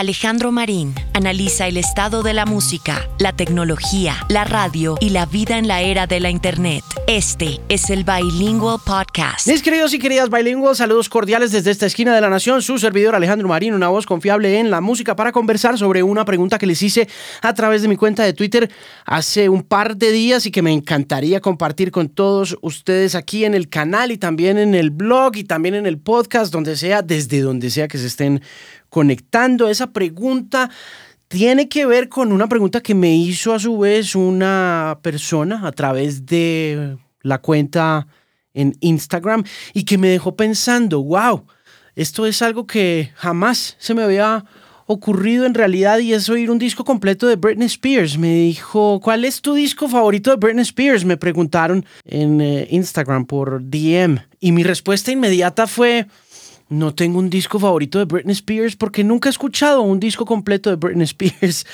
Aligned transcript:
Alejandro 0.00 0.50
Marín 0.50 0.94
analiza 1.12 1.66
el 1.66 1.76
estado 1.76 2.22
de 2.22 2.32
la 2.32 2.46
música, 2.46 3.06
la 3.18 3.36
tecnología, 3.36 4.16
la 4.30 4.44
radio 4.44 4.96
y 4.98 5.10
la 5.10 5.26
vida 5.26 5.58
en 5.58 5.68
la 5.68 5.82
era 5.82 6.06
de 6.06 6.20
la 6.20 6.30
Internet. 6.30 6.82
Este 7.06 7.60
es 7.68 7.90
el 7.90 8.04
Bilingual 8.04 8.78
Podcast. 8.82 9.46
Mis 9.46 9.60
queridos 9.60 9.92
y 9.92 9.98
queridas 9.98 10.30
bilingües, 10.30 10.78
saludos 10.78 11.10
cordiales 11.10 11.52
desde 11.52 11.70
esta 11.70 11.84
esquina 11.84 12.14
de 12.14 12.22
la 12.22 12.30
nación. 12.30 12.62
Su 12.62 12.78
servidor 12.78 13.14
Alejandro 13.14 13.46
Marín, 13.46 13.74
una 13.74 13.88
voz 13.88 14.06
confiable 14.06 14.58
en 14.58 14.70
la 14.70 14.80
música 14.80 15.14
para 15.14 15.32
conversar 15.32 15.76
sobre 15.76 16.02
una 16.02 16.24
pregunta 16.24 16.56
que 16.56 16.66
les 16.66 16.80
hice 16.80 17.06
a 17.42 17.52
través 17.52 17.82
de 17.82 17.88
mi 17.88 17.96
cuenta 17.96 18.22
de 18.22 18.32
Twitter 18.32 18.70
hace 19.04 19.50
un 19.50 19.62
par 19.62 19.98
de 19.98 20.12
días 20.12 20.46
y 20.46 20.50
que 20.50 20.62
me 20.62 20.72
encantaría 20.72 21.42
compartir 21.42 21.90
con 21.90 22.08
todos 22.08 22.56
ustedes 22.62 23.14
aquí 23.14 23.44
en 23.44 23.52
el 23.52 23.68
canal 23.68 24.12
y 24.12 24.16
también 24.16 24.56
en 24.56 24.74
el 24.74 24.92
blog 24.92 25.36
y 25.36 25.44
también 25.44 25.74
en 25.74 25.84
el 25.84 25.98
podcast, 25.98 26.50
donde 26.50 26.74
sea, 26.76 27.02
desde 27.02 27.40
donde 27.40 27.68
sea 27.68 27.86
que 27.86 27.98
se 27.98 28.06
estén 28.06 28.40
conectando. 28.90 29.68
Esa 29.68 29.92
pregunta 29.92 30.70
tiene 31.28 31.68
que 31.68 31.86
ver 31.86 32.08
con 32.08 32.32
una 32.32 32.48
pregunta 32.48 32.80
que 32.82 32.94
me 32.94 33.16
hizo 33.16 33.54
a 33.54 33.58
su 33.58 33.78
vez 33.78 34.14
una 34.14 34.98
persona 35.00 35.66
a 35.66 35.72
través 35.72 36.26
de 36.26 36.98
la 37.22 37.38
cuenta 37.38 38.06
en 38.52 38.76
Instagram 38.80 39.44
y 39.72 39.84
que 39.84 39.96
me 39.96 40.08
dejó 40.08 40.36
pensando, 40.36 41.02
wow, 41.02 41.46
esto 41.94 42.26
es 42.26 42.42
algo 42.42 42.66
que 42.66 43.12
jamás 43.14 43.76
se 43.78 43.94
me 43.94 44.02
había 44.02 44.44
ocurrido 44.86 45.46
en 45.46 45.54
realidad 45.54 46.00
y 46.00 46.12
es 46.12 46.28
oír 46.28 46.50
un 46.50 46.58
disco 46.58 46.84
completo 46.84 47.28
de 47.28 47.36
Britney 47.36 47.66
Spears. 47.66 48.18
Me 48.18 48.34
dijo, 48.34 49.00
¿cuál 49.00 49.24
es 49.24 49.40
tu 49.40 49.54
disco 49.54 49.88
favorito 49.88 50.30
de 50.30 50.36
Britney 50.36 50.62
Spears? 50.62 51.04
Me 51.04 51.16
preguntaron 51.16 51.86
en 52.04 52.40
eh, 52.40 52.66
Instagram 52.70 53.24
por 53.24 53.62
DM 53.62 54.18
y 54.40 54.50
mi 54.50 54.64
respuesta 54.64 55.12
inmediata 55.12 55.68
fue, 55.68 56.06
no 56.70 56.94
tengo 56.94 57.18
un 57.18 57.28
disco 57.28 57.58
favorito 57.58 57.98
de 57.98 58.04
Britney 58.04 58.32
Spears 58.32 58.76
porque 58.76 59.02
nunca 59.04 59.28
he 59.28 59.32
escuchado 59.32 59.82
un 59.82 59.98
disco 60.00 60.24
completo 60.24 60.70
de 60.70 60.76
Britney 60.76 61.04
Spears. 61.04 61.66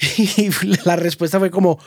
Y 0.16 0.50
la 0.84 0.96
respuesta 0.96 1.38
fue 1.38 1.50
como, 1.50 1.78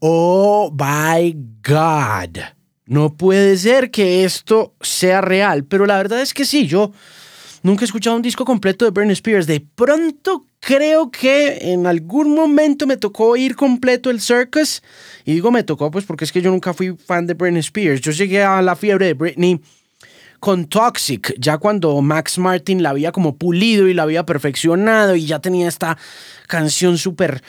oh 0.00 0.70
my 0.70 1.34
God, 1.66 2.38
no 2.86 3.14
puede 3.16 3.56
ser 3.56 3.90
que 3.90 4.24
esto 4.24 4.74
sea 4.82 5.22
real. 5.22 5.64
Pero 5.64 5.86
la 5.86 5.96
verdad 5.96 6.20
es 6.20 6.34
que 6.34 6.44
sí, 6.44 6.66
yo 6.66 6.92
nunca 7.62 7.84
he 7.84 7.86
escuchado 7.86 8.16
un 8.16 8.22
disco 8.22 8.44
completo 8.44 8.84
de 8.84 8.90
Britney 8.90 9.14
Spears. 9.14 9.46
De 9.46 9.60
pronto 9.60 10.44
creo 10.60 11.10
que 11.10 11.72
en 11.72 11.86
algún 11.86 12.34
momento 12.34 12.86
me 12.86 12.98
tocó 12.98 13.34
ir 13.36 13.56
completo 13.56 14.10
el 14.10 14.20
Circus. 14.20 14.82
Y 15.24 15.32
digo 15.32 15.50
me 15.50 15.62
tocó 15.62 15.90
pues 15.90 16.04
porque 16.04 16.24
es 16.24 16.32
que 16.32 16.42
yo 16.42 16.50
nunca 16.50 16.74
fui 16.74 16.94
fan 16.96 17.26
de 17.26 17.32
Britney 17.32 17.60
Spears. 17.60 18.02
Yo 18.02 18.12
llegué 18.12 18.42
a 18.42 18.60
la 18.60 18.76
fiebre 18.76 19.06
de 19.06 19.14
Britney 19.14 19.58
con 20.40 20.64
Toxic, 20.64 21.34
ya 21.38 21.58
cuando 21.58 22.00
Max 22.00 22.38
Martin 22.38 22.82
la 22.82 22.90
había 22.90 23.12
como 23.12 23.36
pulido 23.36 23.88
y 23.88 23.94
la 23.94 24.02
había 24.02 24.24
perfeccionado 24.24 25.14
y 25.14 25.26
ya 25.26 25.38
tenía 25.38 25.68
esta 25.68 25.98
canción 26.48 26.98
súper 26.98 27.42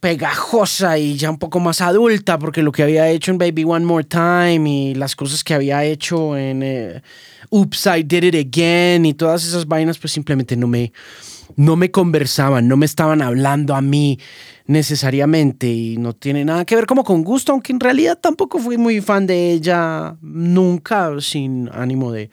pegajosa 0.00 0.96
y 0.96 1.16
ya 1.16 1.30
un 1.30 1.38
poco 1.38 1.60
más 1.60 1.80
adulta, 1.80 2.38
porque 2.38 2.62
lo 2.62 2.72
que 2.72 2.82
había 2.82 3.08
hecho 3.10 3.32
en 3.32 3.38
Baby 3.38 3.64
One 3.64 3.84
More 3.84 4.04
Time 4.04 4.62
y 4.66 4.94
las 4.94 5.14
cosas 5.14 5.44
que 5.44 5.54
había 5.54 5.84
hecho 5.84 6.36
en 6.36 6.62
eh, 6.62 7.02
Oops, 7.50 7.86
I 7.86 8.02
Did 8.04 8.24
It 8.24 8.46
Again 8.46 9.04
y 9.04 9.14
todas 9.14 9.44
esas 9.44 9.66
vainas, 9.66 9.98
pues 9.98 10.12
simplemente 10.12 10.56
no 10.56 10.66
me, 10.66 10.92
no 11.60 11.76
me 11.76 11.90
conversaban, 11.90 12.68
no 12.68 12.78
me 12.78 12.86
estaban 12.86 13.20
hablando 13.20 13.74
a 13.74 13.82
mí 13.82 14.18
necesariamente 14.64 15.66
y 15.66 15.98
no 15.98 16.14
tiene 16.14 16.42
nada 16.42 16.64
que 16.64 16.74
ver 16.74 16.86
como 16.86 17.04
con 17.04 17.22
gusto, 17.22 17.52
aunque 17.52 17.70
en 17.70 17.80
realidad 17.80 18.18
tampoco 18.18 18.58
fui 18.58 18.78
muy 18.78 19.02
fan 19.02 19.26
de 19.26 19.52
ella 19.52 20.16
nunca 20.22 21.10
sin 21.20 21.68
ánimo 21.70 22.12
de 22.12 22.30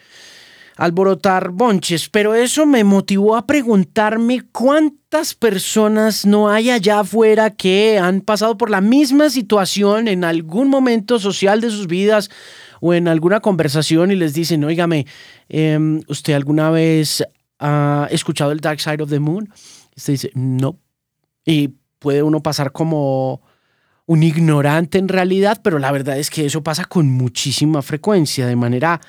alborotar 0.78 1.50
bonches, 1.50 2.08
pero 2.08 2.36
eso 2.36 2.66
me 2.66 2.86
motivó 2.86 3.36
a 3.36 3.46
preguntarme 3.46 4.44
cuántas 4.54 5.36
personas 5.36 6.26
no 6.26 6.50
hay 6.50 6.70
allá 6.70 7.02
afuera 7.02 7.50
que 7.50 8.00
han 8.00 8.22
pasado 8.22 8.58
por 8.58 8.70
la 8.70 8.80
misma 8.80 9.30
situación 9.30 10.08
en 10.08 10.24
algún 10.24 10.70
momento 10.70 11.20
social 11.20 11.60
de 11.60 11.70
sus 11.70 11.88
vidas 11.88 12.30
o 12.80 12.94
en 12.94 13.10
alguna 13.10 13.42
conversación 13.42 14.10
y 14.10 14.16
les 14.16 14.34
dicen, 14.34 14.64
oígame, 14.64 15.06
em, 15.50 16.02
¿usted 16.08 16.34
alguna 16.34 16.70
vez 16.70 17.26
ha 17.60 18.08
escuchado 18.12 18.52
el 18.52 18.60
Dark 18.60 18.80
Side 18.80 19.02
of 19.02 19.10
the 19.10 19.20
Moon? 19.20 19.50
Usted 19.96 20.14
dice, 20.14 20.32
no. 20.34 20.80
Y 21.46 21.76
puede 22.00 22.24
uno 22.24 22.42
pasar 22.42 22.72
como 22.72 23.42
un 24.06 24.24
ignorante 24.24 24.98
en 24.98 25.08
realidad, 25.08 25.60
pero 25.64 25.80
la 25.80 25.92
verdad 25.92 26.18
es 26.18 26.30
que 26.30 26.46
eso 26.46 26.64
pasa 26.64 26.86
con 26.86 27.10
muchísima 27.10 27.82
frecuencia, 27.82 28.48
de 28.48 28.56
manera 28.56 29.02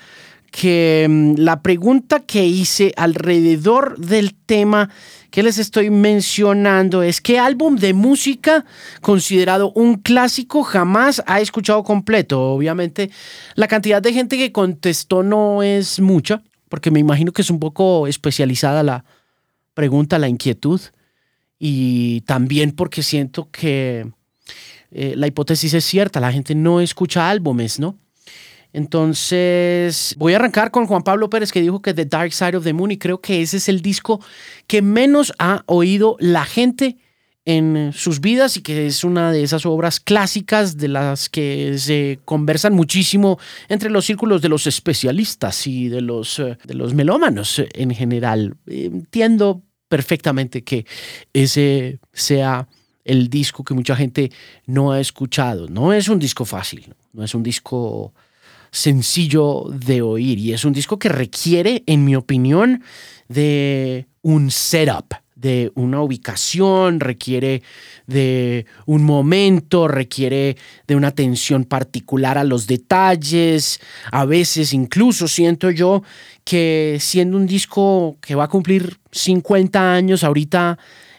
que 0.50 1.06
mm, 1.08 1.34
la 1.36 1.62
pregunta 1.62 2.20
que 2.20 2.46
hice 2.46 2.92
alrededor 2.96 3.98
del 3.98 4.34
tema 4.34 4.90
que 5.30 5.42
les 5.42 5.58
estoy 5.58 5.90
mencionando 5.90 7.02
es 7.02 7.20
qué 7.20 7.38
álbum 7.38 7.76
de 7.76 7.92
música 7.92 8.64
considerado 9.02 9.72
un 9.72 9.96
clásico 9.96 10.62
jamás 10.62 11.22
ha 11.26 11.40
escuchado 11.40 11.82
completo. 11.84 12.52
Obviamente 12.52 13.10
la 13.54 13.68
cantidad 13.68 14.00
de 14.00 14.12
gente 14.12 14.38
que 14.38 14.52
contestó 14.52 15.22
no 15.22 15.62
es 15.62 16.00
mucha, 16.00 16.42
porque 16.68 16.90
me 16.90 17.00
imagino 17.00 17.32
que 17.32 17.42
es 17.42 17.50
un 17.50 17.58
poco 17.58 18.06
especializada 18.06 18.82
la 18.82 19.04
pregunta, 19.74 20.18
la 20.18 20.28
inquietud 20.28 20.80
y 21.58 22.22
también 22.22 22.72
porque 22.72 23.02
siento 23.02 23.48
que 23.50 24.10
eh, 24.90 25.14
la 25.16 25.26
hipótesis 25.26 25.74
es 25.74 25.84
cierta, 25.84 26.20
la 26.20 26.32
gente 26.32 26.54
no 26.54 26.80
escucha 26.80 27.28
álbumes, 27.28 27.78
¿no? 27.78 27.96
Entonces, 28.72 30.14
voy 30.18 30.34
a 30.34 30.36
arrancar 30.36 30.70
con 30.70 30.86
Juan 30.86 31.02
Pablo 31.02 31.30
Pérez 31.30 31.52
que 31.52 31.62
dijo 31.62 31.80
que 31.80 31.94
The 31.94 32.04
Dark 32.04 32.32
Side 32.32 32.56
of 32.56 32.64
the 32.64 32.72
Moon 32.72 32.90
y 32.90 32.98
creo 32.98 33.20
que 33.20 33.40
ese 33.40 33.56
es 33.56 33.68
el 33.68 33.80
disco 33.80 34.20
que 34.66 34.82
menos 34.82 35.32
ha 35.38 35.62
oído 35.66 36.16
la 36.20 36.44
gente 36.44 36.98
en 37.48 37.94
sus 37.94 38.20
vidas 38.20 38.58
y 38.58 38.62
que 38.62 38.86
es 38.86 39.04
una 39.04 39.32
de 39.32 39.42
esas 39.42 39.64
obras 39.64 40.00
clásicas 40.00 40.76
de 40.76 40.88
las 40.88 41.30
que 41.30 41.78
se 41.78 42.18
conversan 42.26 42.74
muchísimo 42.74 43.38
entre 43.70 43.88
los 43.88 44.04
círculos 44.04 44.42
de 44.42 44.50
los 44.50 44.66
especialistas 44.66 45.66
y 45.66 45.88
de 45.88 46.02
los, 46.02 46.38
eh, 46.40 46.58
de 46.64 46.74
los 46.74 46.92
melómanos 46.92 47.62
en 47.72 47.94
general. 47.94 48.54
Entiendo 48.66 49.62
perfectamente 49.88 50.62
que 50.62 50.84
ese 51.32 52.00
sea 52.12 52.68
el 53.02 53.30
disco 53.30 53.64
que 53.64 53.72
mucha 53.72 53.96
gente 53.96 54.30
no 54.66 54.92
ha 54.92 55.00
escuchado. 55.00 55.68
No 55.68 55.94
es 55.94 56.10
un 56.10 56.18
disco 56.18 56.44
fácil, 56.44 56.94
no 57.14 57.24
es 57.24 57.34
un 57.34 57.42
disco 57.42 58.12
sencillo 58.70 59.64
de 59.72 60.02
oír 60.02 60.38
y 60.38 60.52
es 60.52 60.66
un 60.66 60.74
disco 60.74 60.98
que 60.98 61.08
requiere, 61.08 61.82
en 61.86 62.04
mi 62.04 62.14
opinión, 62.14 62.82
de 63.26 64.06
un 64.20 64.50
setup, 64.50 65.14
de 65.40 65.70
una 65.74 66.02
ubicación, 66.02 67.00
requiere 67.00 67.62
de 68.06 68.66
un 68.86 69.04
momento, 69.04 69.86
requiere 69.86 70.56
de 70.86 70.96
una 70.96 71.08
atención 71.08 71.64
particular 71.64 72.38
a 72.38 72.44
los 72.44 72.66
detalles. 72.66 73.80
A 74.10 74.24
veces 74.24 74.72
incluso 74.72 75.28
siento 75.28 75.70
yo 75.70 76.02
que 76.44 76.98
siendo 77.00 77.36
un 77.36 77.46
disco 77.46 78.16
que 78.20 78.34
va 78.34 78.44
a 78.44 78.48
cumplir 78.48 78.98
50 79.12 79.94
años 79.94 80.24
ahorita 80.24 80.78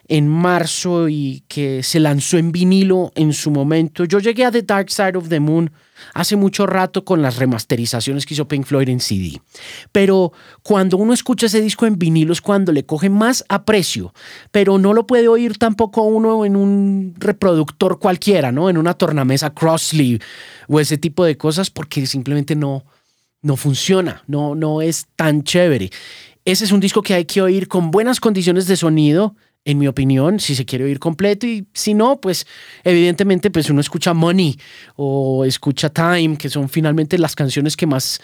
en 0.10 0.28
marzo 0.28 1.08
y 1.08 1.44
que 1.48 1.84
se 1.84 2.00
lanzó 2.00 2.38
en 2.38 2.52
vinilo 2.52 3.12
en 3.16 3.32
su 3.32 3.52
momento. 3.52 4.06
Yo 4.06 4.20
llegué 4.20 4.44
a 4.44 4.52
The 4.52 4.64
Dark 4.64 4.90
Side 4.90 5.16
of 5.16 5.30
the 5.30 5.40
Moon 5.40 5.72
hace 6.14 6.36
mucho 6.36 6.66
rato 6.66 7.06
con 7.06 7.22
las 7.22 7.38
remasterizaciones 7.38 8.26
que 8.26 8.34
hizo 8.34 8.48
Pink 8.48 8.66
Floyd 8.66 8.90
en 8.90 9.00
CD. 9.00 9.42
Pero 9.92 10.32
cuando 10.64 10.98
uno 10.98 11.14
escucha 11.14 11.48
ese 11.48 11.62
disco 11.62 11.86
en 11.86 11.98
vinilo 11.98 12.34
es 12.34 12.42
cuando 12.42 12.72
le 12.72 12.86
coge 12.86 13.10
más 13.10 13.46
aprecio, 13.50 14.14
pero 14.52 14.78
no 14.78 14.94
lo 14.94 15.08
puede 15.08 15.28
oír 15.28 15.58
tampoco 15.58 16.04
uno 16.04 16.46
en 16.46 16.56
un 16.56 17.16
reproductor 17.18 18.00
cualquiera, 18.00 18.52
¿no? 18.52 18.70
En 18.70 18.78
una 18.78 18.94
tornamesa 18.94 19.54
Crossley 19.54 20.20
o 20.68 20.80
ese 20.80 20.98
tipo 20.98 21.24
de 21.26 21.38
cosas 21.38 21.70
porque 21.70 22.06
simplemente 22.06 22.56
no, 22.56 22.84
no 23.42 23.56
funciona, 23.56 24.24
no, 24.28 24.56
no 24.56 24.82
es 24.82 25.08
tan 25.16 25.44
chévere. 25.44 25.90
Ese 26.46 26.66
es 26.66 26.72
un 26.72 26.80
disco 26.80 27.02
que 27.02 27.14
hay 27.14 27.26
que 27.26 27.42
oír 27.42 27.68
con 27.68 27.92
buenas 27.92 28.20
condiciones 28.20 28.66
de 28.68 28.76
sonido, 28.76 29.36
en 29.66 29.78
mi 29.78 29.88
opinión, 29.88 30.40
si 30.40 30.56
se 30.56 30.66
quiere 30.66 30.86
oír 30.86 31.00
completo 31.00 31.46
y 31.46 31.68
si 31.74 31.94
no, 31.94 32.20
pues 32.22 32.48
evidentemente 32.84 33.52
pues 33.52 33.70
uno 33.70 33.82
escucha 33.82 34.14
Money 34.14 34.58
o 34.96 35.46
escucha 35.46 35.90
Time, 35.90 36.38
que 36.38 36.50
son 36.50 36.70
finalmente 36.70 37.18
las 37.18 37.36
canciones 37.36 37.76
que 37.76 37.86
más 37.86 38.20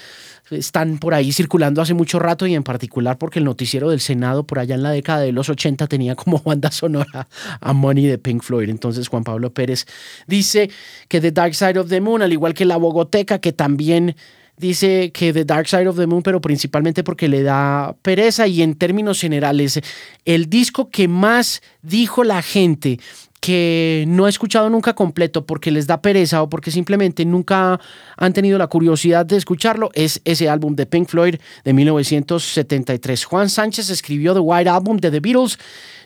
están 0.50 0.98
por 0.98 1.14
ahí 1.14 1.32
circulando 1.32 1.82
hace 1.82 1.94
mucho 1.94 2.20
rato 2.20 2.46
y 2.46 2.56
en 2.56 2.64
particular 2.64 3.18
porque 3.18 3.40
el 3.40 3.46
noticiero 3.46 3.90
del 3.90 4.00
Senado 4.00 4.46
por 4.46 4.60
allá 4.60 4.76
en 4.76 4.84
la 4.84 4.92
década 4.92 5.22
de 5.22 5.32
los 5.32 5.50
80 5.50 5.88
tenía 5.88 6.16
como 6.16 6.40
banda 6.46 6.72
sonora 6.72 7.28
a 7.60 7.74
Money 7.74 8.06
de 8.06 8.18
Pink 8.18 8.44
Floyd. 8.44 8.70
Entonces 8.70 9.08
Juan 9.08 9.24
Pablo 9.24 9.54
Pérez 9.54 9.86
dice 10.28 10.70
que 11.08 11.20
The 11.20 11.32
Dark 11.32 11.56
Side 11.56 11.80
of 11.80 11.90
the 11.90 12.02
Moon, 12.02 12.22
al 12.22 12.34
igual 12.34 12.54
que 12.54 12.66
la 12.66 12.78
Bogoteca, 12.78 13.40
que 13.40 13.54
también 13.54 14.16
dice 14.58 15.12
que 15.12 15.34
The 15.34 15.46
Dark 15.46 15.68
Side 15.68 15.88
of 15.88 15.98
the 15.98 16.08
Moon, 16.08 16.24
pero 16.24 16.42
principalmente 16.42 17.04
porque 17.04 17.28
le 17.28 17.44
da 17.44 17.96
pereza 18.02 18.48
y 18.48 18.62
en 18.62 18.76
términos 18.76 19.20
generales, 19.20 19.82
el 20.26 20.50
disco 20.50 20.90
que 20.90 21.08
más 21.08 21.62
dijo 21.82 22.24
la 22.24 22.42
gente 22.42 23.00
que 23.46 24.06
no 24.08 24.26
ha 24.26 24.30
escuchado 24.30 24.72
nunca 24.72 24.96
completo 24.96 25.46
porque 25.46 25.70
les 25.70 25.86
da 25.86 26.02
pereza 26.02 26.42
o 26.42 26.50
porque 26.50 26.72
simplemente 26.72 27.26
nunca 27.26 27.80
han 28.18 28.34
tenido 28.34 28.58
la 28.58 28.66
curiosidad 28.66 29.24
de 29.24 29.38
escucharlo 29.38 29.92
es 29.94 30.20
ese 30.26 30.50
álbum 30.50 30.76
de 30.76 30.88
Pink 30.88 31.08
Floyd 31.08 31.36
de 31.64 31.74
1973. 31.74 33.24
Juan 33.26 33.50
Sánchez 33.52 33.92
escribió 33.92 34.34
The 34.34 34.40
White 34.40 34.70
Album 34.70 34.98
de 34.98 35.12
The 35.12 35.20
Beatles 35.20 35.60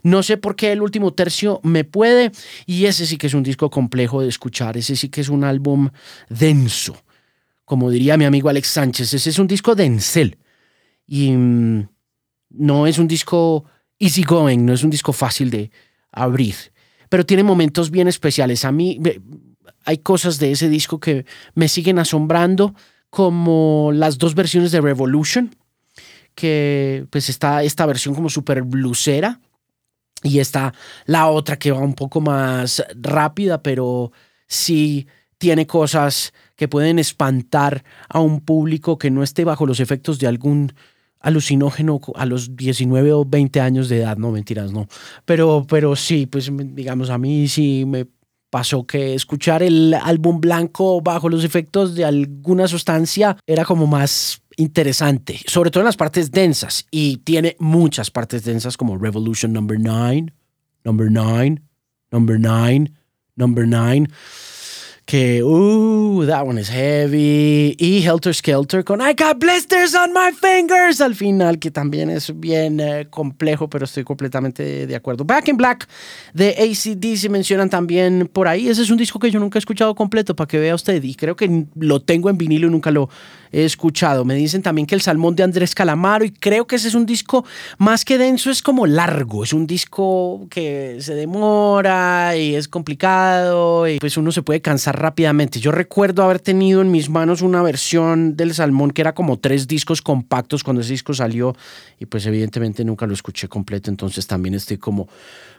No 0.03 0.21
sé 0.21 0.35
por 0.35 0.57
qué 0.57 0.73
el 0.73 0.81
último 0.81 1.13
tercio 1.13 1.61
me 1.63 1.85
puede 1.85 2.33
y 2.65 2.87
ese 2.87 3.05
sí 3.05 3.17
que 3.17 3.27
es 3.27 3.33
un 3.33 3.43
disco 3.43 3.69
complejo 3.69 4.21
de 4.21 4.27
escuchar, 4.27 4.75
ese 4.75 4.97
sí 4.97 5.07
que 5.07 5.21
es 5.21 5.29
un 5.29 5.45
álbum 5.45 5.91
denso, 6.27 6.97
como 7.69 7.91
diría 7.91 8.17
mi 8.17 8.25
amigo 8.25 8.49
Alex 8.49 8.67
Sánchez, 8.67 9.13
ese 9.13 9.29
es 9.29 9.37
un 9.37 9.45
disco 9.45 9.75
dencel 9.75 10.39
y 11.05 11.29
mm, 11.29 11.87
no 12.49 12.87
es 12.87 12.97
un 12.97 13.07
disco 13.07 13.63
easy 13.99 14.23
going, 14.23 14.65
no 14.65 14.73
es 14.73 14.83
un 14.83 14.89
disco 14.89 15.13
fácil 15.13 15.51
de 15.51 15.69
abrir, 16.11 16.55
pero 17.09 17.27
tiene 17.27 17.43
momentos 17.43 17.91
bien 17.91 18.07
especiales. 18.07 18.65
A 18.65 18.71
mí 18.71 18.99
hay 19.85 19.99
cosas 19.99 20.39
de 20.39 20.51
ese 20.51 20.67
disco 20.67 20.99
que 20.99 21.27
me 21.53 21.67
siguen 21.67 21.99
asombrando, 21.99 22.73
como 23.11 23.91
las 23.93 24.17
dos 24.17 24.33
versiones 24.33 24.71
de 24.71 24.81
Revolution, 24.81 25.55
que 26.33 27.05
pues 27.11 27.29
está 27.29 27.61
esta 27.61 27.85
versión 27.85 28.15
como 28.15 28.31
súper 28.31 28.63
blusera 28.63 29.41
y 30.23 30.39
está 30.39 30.73
la 31.05 31.27
otra 31.27 31.59
que 31.59 31.71
va 31.71 31.81
un 31.81 31.93
poco 31.93 32.19
más 32.19 32.83
rápida, 32.95 33.61
pero 33.61 34.11
sí 34.47 35.05
tiene 35.37 35.67
cosas 35.67 36.33
que 36.59 36.67
pueden 36.67 36.99
espantar 36.99 37.85
a 38.09 38.19
un 38.19 38.41
público 38.41 38.97
que 38.97 39.09
no 39.09 39.23
esté 39.23 39.45
bajo 39.45 39.65
los 39.65 39.79
efectos 39.79 40.19
de 40.19 40.27
algún 40.27 40.73
alucinógeno 41.21 42.01
a 42.15 42.25
los 42.25 42.57
19 42.57 43.13
o 43.13 43.23
20 43.23 43.61
años 43.61 43.87
de 43.87 43.99
edad, 43.99 44.17
no 44.17 44.31
mentiras, 44.31 44.73
no. 44.73 44.85
Pero, 45.23 45.65
pero 45.69 45.95
sí, 45.95 46.25
pues 46.25 46.51
digamos, 46.75 47.11
a 47.11 47.17
mí 47.17 47.47
sí 47.47 47.85
me 47.87 48.07
pasó 48.49 48.85
que 48.85 49.13
escuchar 49.13 49.63
el 49.63 49.93
álbum 49.93 50.41
blanco 50.41 50.99
bajo 50.99 51.29
los 51.29 51.45
efectos 51.45 51.95
de 51.95 52.03
alguna 52.03 52.67
sustancia 52.67 53.37
era 53.47 53.63
como 53.63 53.87
más 53.87 54.41
interesante, 54.57 55.39
sobre 55.45 55.71
todo 55.71 55.83
en 55.83 55.85
las 55.85 55.95
partes 55.95 56.29
densas, 56.29 56.85
y 56.91 57.17
tiene 57.19 57.55
muchas 57.59 58.11
partes 58.11 58.43
densas 58.43 58.75
como 58.75 58.97
Revolution 58.97 59.53
Number 59.53 59.79
9, 59.79 60.25
Number 60.83 61.07
9, 61.09 61.61
Number 62.11 62.37
9, 62.37 62.91
Number 63.37 63.65
9 63.65 64.07
que, 65.09 65.41
uh, 65.41 66.23
that 66.27 66.45
one 66.45 66.61
is 66.61 66.69
heavy. 66.69 67.75
Y 67.79 68.03
Helter 68.03 68.31
Skelter 68.31 68.83
con 68.83 69.01
I 69.01 69.15
got 69.17 69.39
blisters 69.39 69.95
on 69.95 70.13
my 70.13 70.31
fingers 70.31 71.01
al 71.01 71.15
final, 71.15 71.57
que 71.57 71.71
también 71.71 72.11
es 72.11 72.39
bien 72.39 72.79
eh, 72.79 73.07
complejo, 73.09 73.67
pero 73.67 73.85
estoy 73.85 74.03
completamente 74.03 74.85
de 74.85 74.95
acuerdo. 74.95 75.25
Back 75.25 75.47
in 75.47 75.57
Black 75.57 75.87
de 76.35 76.49
ACD 76.49 77.27
mencionan 77.27 77.71
también 77.71 78.29
por 78.31 78.47
ahí. 78.47 78.69
Ese 78.69 78.83
es 78.83 78.91
un 78.91 78.97
disco 78.97 79.17
que 79.17 79.31
yo 79.31 79.39
nunca 79.39 79.57
he 79.57 79.61
escuchado 79.61 79.95
completo, 79.95 80.35
para 80.35 80.47
que 80.47 80.59
vea 80.59 80.75
usted. 80.75 81.01
Y 81.01 81.15
creo 81.15 81.35
que 81.35 81.65
lo 81.73 82.01
tengo 82.03 82.29
en 82.29 82.37
vinilo 82.37 82.67
y 82.67 82.69
nunca 82.69 82.91
lo 82.91 83.09
he 83.51 83.65
escuchado. 83.65 84.25
Me 84.25 84.35
dicen 84.35 84.61
también 84.61 84.85
que 84.85 84.95
el 84.95 85.01
Salmón 85.01 85.35
de 85.35 85.43
Andrés 85.43 85.75
Calamaro, 85.75 86.25
y 86.25 86.31
creo 86.31 86.67
que 86.67 86.75
ese 86.75 86.87
es 86.87 86.95
un 86.95 87.05
disco 87.05 87.45
más 87.77 88.05
que 88.05 88.17
denso, 88.17 88.51
es 88.51 88.61
como 88.61 88.85
largo. 88.85 89.43
Es 89.43 89.53
un 89.53 89.67
disco 89.67 90.47
que 90.49 90.97
se 90.99 91.15
demora 91.15 92.35
y 92.35 92.55
es 92.55 92.67
complicado, 92.67 93.87
y 93.87 93.99
pues 93.99 94.17
uno 94.17 94.31
se 94.31 94.41
puede 94.41 94.61
cansar 94.61 94.99
rápidamente. 94.99 95.59
Yo 95.59 95.71
recuerdo 95.71 96.23
haber 96.23 96.39
tenido 96.39 96.81
en 96.81 96.91
mis 96.91 97.09
manos 97.09 97.41
una 97.41 97.61
versión 97.61 98.35
del 98.35 98.53
Salmón 98.53 98.91
que 98.91 99.01
era 99.01 99.13
como 99.13 99.37
tres 99.37 99.67
discos 99.67 100.01
compactos 100.01 100.63
cuando 100.63 100.81
ese 100.81 100.91
disco 100.91 101.13
salió 101.13 101.55
y 101.99 102.05
pues 102.05 102.25
evidentemente 102.25 102.83
nunca 102.83 103.05
lo 103.05 103.13
escuché 103.13 103.47
completo, 103.47 103.89
entonces 103.89 104.27
también 104.27 104.55
estoy 104.55 104.77
como 104.77 105.07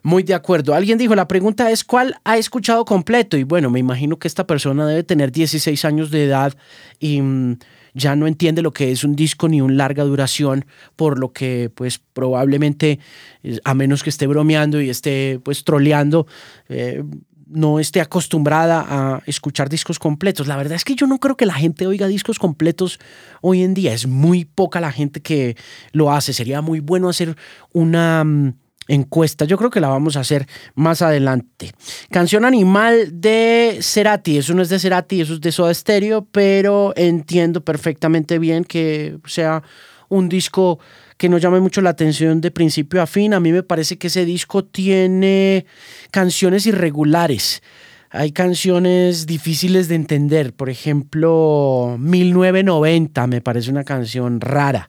muy 0.02 0.22
de 0.22 0.34
acuerdo. 0.34 0.74
Alguien 0.74 0.98
dijo, 0.98 1.14
la 1.14 1.28
pregunta 1.28 1.70
es 1.70 1.84
cuál 1.84 2.16
ha 2.24 2.36
escuchado 2.38 2.84
completo 2.84 3.36
y 3.36 3.44
bueno, 3.44 3.70
me 3.70 3.78
imagino 3.78 4.18
que 4.18 4.28
esta 4.28 4.46
persona 4.46 4.86
debe 4.86 5.02
tener 5.02 5.32
16 5.32 5.84
años 5.84 6.10
de 6.10 6.24
edad 6.24 6.54
y 6.98 7.20
mm, 7.20 7.58
ya 7.94 8.16
no 8.16 8.26
entiende 8.26 8.62
lo 8.62 8.72
que 8.72 8.92
es 8.92 9.04
un 9.04 9.16
disco 9.16 9.48
ni 9.48 9.60
un 9.60 9.76
larga 9.76 10.04
duración, 10.04 10.66
por 10.96 11.18
lo 11.18 11.32
que 11.32 11.70
pues 11.74 11.98
probablemente, 11.98 12.98
eh, 13.42 13.58
a 13.64 13.74
menos 13.74 14.02
que 14.02 14.10
esté 14.10 14.26
bromeando 14.26 14.80
y 14.80 14.90
esté 14.90 15.40
pues 15.42 15.64
troleando, 15.64 16.26
eh, 16.68 17.02
no 17.50 17.80
esté 17.80 18.00
acostumbrada 18.00 18.86
a 18.88 19.22
escuchar 19.26 19.68
discos 19.68 19.98
completos. 19.98 20.46
La 20.46 20.56
verdad 20.56 20.76
es 20.76 20.84
que 20.84 20.94
yo 20.94 21.06
no 21.06 21.18
creo 21.18 21.36
que 21.36 21.46
la 21.46 21.54
gente 21.54 21.86
oiga 21.86 22.06
discos 22.06 22.38
completos 22.38 23.00
hoy 23.40 23.62
en 23.62 23.74
día. 23.74 23.92
Es 23.92 24.06
muy 24.06 24.44
poca 24.44 24.80
la 24.80 24.92
gente 24.92 25.20
que 25.20 25.56
lo 25.92 26.12
hace. 26.12 26.32
Sería 26.32 26.60
muy 26.60 26.78
bueno 26.78 27.08
hacer 27.08 27.36
una 27.72 28.22
mm, 28.22 28.54
encuesta. 28.90 29.44
Yo 29.44 29.56
creo 29.56 29.70
que 29.70 29.80
la 29.80 29.88
vamos 29.88 30.16
a 30.16 30.20
hacer 30.20 30.46
más 30.74 31.00
adelante. 31.00 31.72
Canción 32.10 32.44
Animal 32.44 33.20
de 33.20 33.78
Cerati. 33.80 34.38
Eso 34.38 34.52
no 34.54 34.62
es 34.62 34.68
de 34.68 34.78
Cerati, 34.78 35.20
eso 35.20 35.34
es 35.34 35.40
de 35.40 35.52
Soda 35.52 35.72
Stereo, 35.72 36.26
pero 36.30 36.92
entiendo 36.96 37.64
perfectamente 37.64 38.38
bien 38.38 38.64
que 38.64 39.18
sea 39.26 39.62
un 40.08 40.28
disco 40.28 40.80
que 41.16 41.28
no 41.28 41.38
llame 41.38 41.60
mucho 41.60 41.80
la 41.82 41.90
atención 41.90 42.40
de 42.40 42.50
principio 42.50 43.00
a 43.00 43.06
fin. 43.06 43.32
A 43.32 43.40
mí 43.40 43.52
me 43.52 43.62
parece 43.62 43.96
que 43.96 44.08
ese 44.08 44.24
disco 44.24 44.64
tiene 44.64 45.66
canciones 46.10 46.66
irregulares. 46.66 47.62
Hay 48.10 48.32
canciones 48.32 49.26
difíciles 49.26 49.86
de 49.86 49.94
entender. 49.94 50.52
Por 50.52 50.68
ejemplo, 50.68 51.96
1990 52.00 53.26
me 53.28 53.40
parece 53.40 53.70
una 53.70 53.84
canción 53.84 54.40
rara 54.40 54.88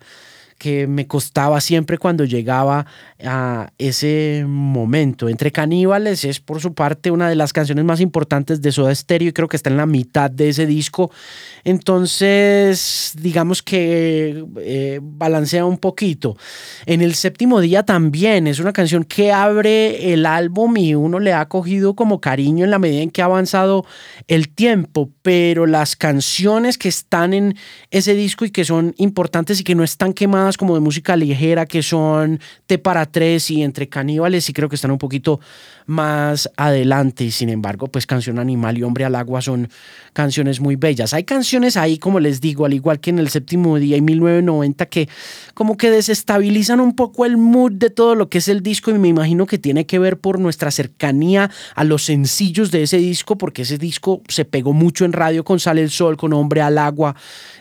que 0.61 0.85
me 0.85 1.07
costaba 1.07 1.59
siempre 1.59 1.97
cuando 1.97 2.23
llegaba 2.23 2.85
a 3.25 3.71
ese 3.79 4.45
momento. 4.47 5.27
Entre 5.27 5.51
Caníbales 5.51 6.23
es 6.23 6.39
por 6.39 6.61
su 6.61 6.75
parte 6.75 7.09
una 7.09 7.27
de 7.29 7.35
las 7.35 7.51
canciones 7.51 7.83
más 7.83 7.99
importantes 7.99 8.61
de 8.61 8.71
Soda 8.71 8.93
Stereo 8.93 9.29
y 9.29 9.33
creo 9.33 9.47
que 9.47 9.57
está 9.57 9.71
en 9.71 9.77
la 9.77 9.87
mitad 9.87 10.29
de 10.29 10.49
ese 10.49 10.67
disco. 10.67 11.09
Entonces, 11.63 13.13
digamos 13.19 13.63
que 13.63 14.45
eh, 14.59 14.99
balancea 15.01 15.65
un 15.65 15.79
poquito. 15.79 16.37
En 16.85 17.01
el 17.01 17.15
séptimo 17.15 17.59
día 17.59 17.81
también 17.81 18.45
es 18.45 18.59
una 18.59 18.71
canción 18.71 19.03
que 19.03 19.31
abre 19.31 20.13
el 20.13 20.27
álbum 20.27 20.77
y 20.77 20.93
uno 20.93 21.19
le 21.19 21.33
ha 21.33 21.47
cogido 21.47 21.95
como 21.95 22.21
cariño 22.21 22.65
en 22.65 22.69
la 22.69 22.77
medida 22.77 23.01
en 23.01 23.09
que 23.09 23.23
ha 23.23 23.25
avanzado 23.25 23.83
el 24.27 24.49
tiempo, 24.49 25.09
pero 25.23 25.65
las 25.65 25.95
canciones 25.95 26.77
que 26.77 26.89
están 26.89 27.33
en 27.33 27.55
ese 27.89 28.13
disco 28.13 28.45
y 28.45 28.51
que 28.51 28.63
son 28.63 28.93
importantes 28.97 29.59
y 29.59 29.63
que 29.63 29.73
no 29.73 29.83
están 29.83 30.13
quemadas 30.13 30.50
como 30.57 30.75
de 30.75 30.81
música 30.81 31.15
ligera 31.15 31.65
que 31.65 31.83
son 31.83 32.39
T 32.65 32.77
para 32.77 33.06
tres 33.06 33.50
y 33.51 33.63
Entre 33.63 33.89
Caníbales 33.89 34.50
y 34.50 34.53
creo 34.53 34.69
que 34.69 34.75
están 34.75 34.92
un 34.92 34.98
poquito 34.98 35.39
más 35.86 36.50
adelante 36.57 37.30
sin 37.31 37.50
embargo 37.50 37.88
pues 37.88 38.06
Canción 38.06 38.39
Animal 38.39 38.77
y 38.77 38.83
Hombre 38.83 39.06
al 39.06 39.15
Agua 39.15 39.42
son 39.42 39.69
canciones 40.13 40.59
muy 40.59 40.75
bellas. 40.75 41.13
Hay 41.13 41.24
canciones 41.24 41.77
ahí 41.77 41.98
como 41.98 42.19
les 42.19 42.42
digo, 42.42 42.65
al 42.65 42.74
igual 42.74 43.00
que 43.00 43.09
en 43.09 43.19
el 43.19 43.30
séptimo 43.30 43.77
día 43.80 43.98
y 43.98 44.01
1990 44.01 44.86
que 44.88 45.09
como 45.53 45.77
que 45.77 45.89
desestabilizan 45.92 46.80
un 46.80 46.95
poco 46.95 47.25
el 47.25 47.38
mood 47.38 47.74
de 47.74 47.89
todo 47.89 48.15
lo 48.15 48.30
que 48.30 48.39
es 48.39 48.48
el 48.48 48.62
disco 48.62 48.92
y 48.92 48.95
me 48.95 49.07
imagino 49.07 49.45
que 49.45 49.57
tiene 49.57 49.86
que 49.86 50.00
ver 50.00 50.19
por 50.19 50.39
nuestra 50.39 50.71
cercanía 50.71 51.50
a 51.75 51.83
los 51.83 52.03
sencillos 52.03 52.72
de 52.72 52.84
ese 52.84 52.98
disco 52.98 53.38
porque 53.38 53.63
ese 53.63 53.77
disco 53.77 54.22
se 54.27 54.46
pegó 54.46 54.74
mucho 54.74 55.05
en 55.05 55.13
radio 55.13 55.43
con 55.43 55.60
Sale 55.60 55.81
el 55.81 55.89
Sol, 55.89 56.17
con 56.17 56.34
Hombre 56.34 56.62
al 56.62 56.77
Agua, 56.77 57.15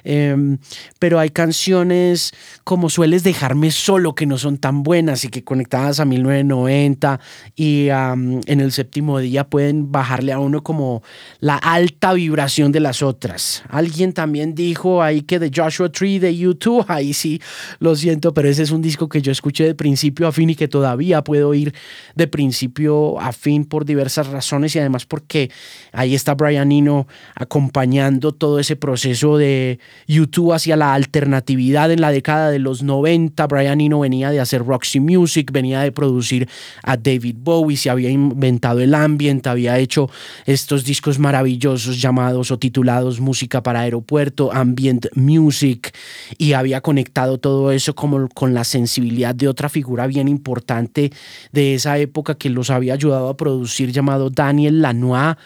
em, 0.04 0.58
pero 0.98 1.18
hay 1.18 1.30
canciones 1.30 2.32
como 2.64 2.79
Sueles 2.88 3.24
dejarme 3.24 3.70
solo 3.70 4.14
que 4.14 4.26
no 4.26 4.38
son 4.38 4.58
tan 4.58 4.82
buenas 4.82 5.24
y 5.24 5.28
que 5.28 5.44
conectadas 5.44 6.00
a 6.00 6.04
1990 6.04 7.20
y 7.56 7.88
en 7.88 8.60
el 8.60 8.72
séptimo 8.72 9.18
día 9.18 9.48
pueden 9.48 9.92
bajarle 9.92 10.32
a 10.32 10.38
uno 10.38 10.62
como 10.62 11.02
la 11.40 11.56
alta 11.56 12.12
vibración 12.12 12.72
de 12.72 12.80
las 12.80 13.02
otras. 13.02 13.62
Alguien 13.68 14.12
también 14.12 14.54
dijo 14.54 15.02
ahí 15.02 15.22
que 15.22 15.38
de 15.38 15.50
Joshua 15.54 15.90
Tree 15.90 16.18
de 16.18 16.36
YouTube, 16.36 16.84
ahí 16.88 17.12
sí, 17.12 17.40
lo 17.78 17.96
siento, 17.96 18.32
pero 18.32 18.48
ese 18.48 18.62
es 18.62 18.70
un 18.70 18.82
disco 18.82 19.08
que 19.08 19.20
yo 19.20 19.32
escuché 19.32 19.64
de 19.64 19.74
principio 19.74 20.26
a 20.26 20.32
fin 20.32 20.50
y 20.50 20.54
que 20.54 20.68
todavía 20.68 21.22
puedo 21.22 21.52
ir 21.54 21.74
de 22.14 22.28
principio 22.28 23.18
a 23.20 23.32
fin 23.32 23.64
por 23.64 23.84
diversas 23.84 24.28
razones 24.28 24.74
y 24.76 24.78
además 24.78 25.06
porque 25.06 25.50
ahí 25.92 26.14
está 26.14 26.34
Brian 26.34 26.70
Eno 26.72 27.06
acompañando 27.34 28.32
todo 28.32 28.60
ese 28.60 28.76
proceso 28.76 29.36
de 29.36 29.80
YouTube 30.06 30.52
hacia 30.52 30.76
la 30.76 30.94
alternatividad 30.94 31.90
en 31.90 32.00
la 32.00 32.12
década 32.12 32.50
de 32.50 32.58
los 32.58 32.69
90. 32.82 33.46
Brian 33.46 33.80
Eno 33.80 34.00
venía 34.00 34.30
de 34.30 34.40
hacer 34.40 34.64
Roxy 34.64 35.00
Music, 35.00 35.50
venía 35.52 35.80
de 35.80 35.92
producir 35.92 36.48
a 36.82 36.96
David 36.96 37.36
Bowie, 37.38 37.76
se 37.76 37.90
había 37.90 38.10
inventado 38.10 38.80
el 38.80 38.94
ambiente, 38.94 39.48
había 39.48 39.78
hecho 39.78 40.08
estos 40.46 40.84
discos 40.84 41.18
maravillosos 41.18 42.00
llamados 42.00 42.50
o 42.50 42.58
titulados 42.58 43.20
Música 43.20 43.62
para 43.62 43.80
Aeropuerto, 43.80 44.52
Ambient 44.52 45.06
Music, 45.14 45.92
y 46.38 46.52
había 46.52 46.80
conectado 46.80 47.38
todo 47.38 47.72
eso 47.72 47.94
como 47.94 48.28
con 48.28 48.54
la 48.54 48.64
sensibilidad 48.64 49.34
de 49.34 49.48
otra 49.48 49.68
figura 49.68 50.06
bien 50.06 50.28
importante 50.28 51.12
de 51.52 51.74
esa 51.74 51.98
época 51.98 52.36
que 52.36 52.50
los 52.50 52.70
había 52.70 52.94
ayudado 52.94 53.28
a 53.28 53.36
producir 53.36 53.92
llamado 53.92 54.30
Daniel 54.30 54.80
Lanois 54.82 55.36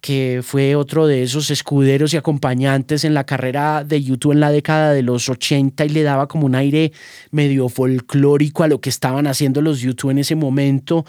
que 0.00 0.40
fue 0.42 0.76
otro 0.76 1.06
de 1.06 1.22
esos 1.22 1.50
escuderos 1.50 2.14
y 2.14 2.16
acompañantes 2.16 3.04
en 3.04 3.14
la 3.14 3.24
carrera 3.24 3.84
de 3.84 4.02
YouTube 4.02 4.32
en 4.32 4.40
la 4.40 4.50
década 4.50 4.92
de 4.92 5.02
los 5.02 5.28
80 5.28 5.84
y 5.84 5.88
le 5.90 6.02
daba 6.02 6.26
como 6.26 6.46
un 6.46 6.54
aire 6.54 6.92
medio 7.30 7.68
folclórico 7.68 8.62
a 8.62 8.68
lo 8.68 8.80
que 8.80 8.88
estaban 8.88 9.26
haciendo 9.26 9.60
los 9.60 9.80
YouTube 9.80 10.10
en 10.10 10.18
ese 10.18 10.34
momento 10.34 11.04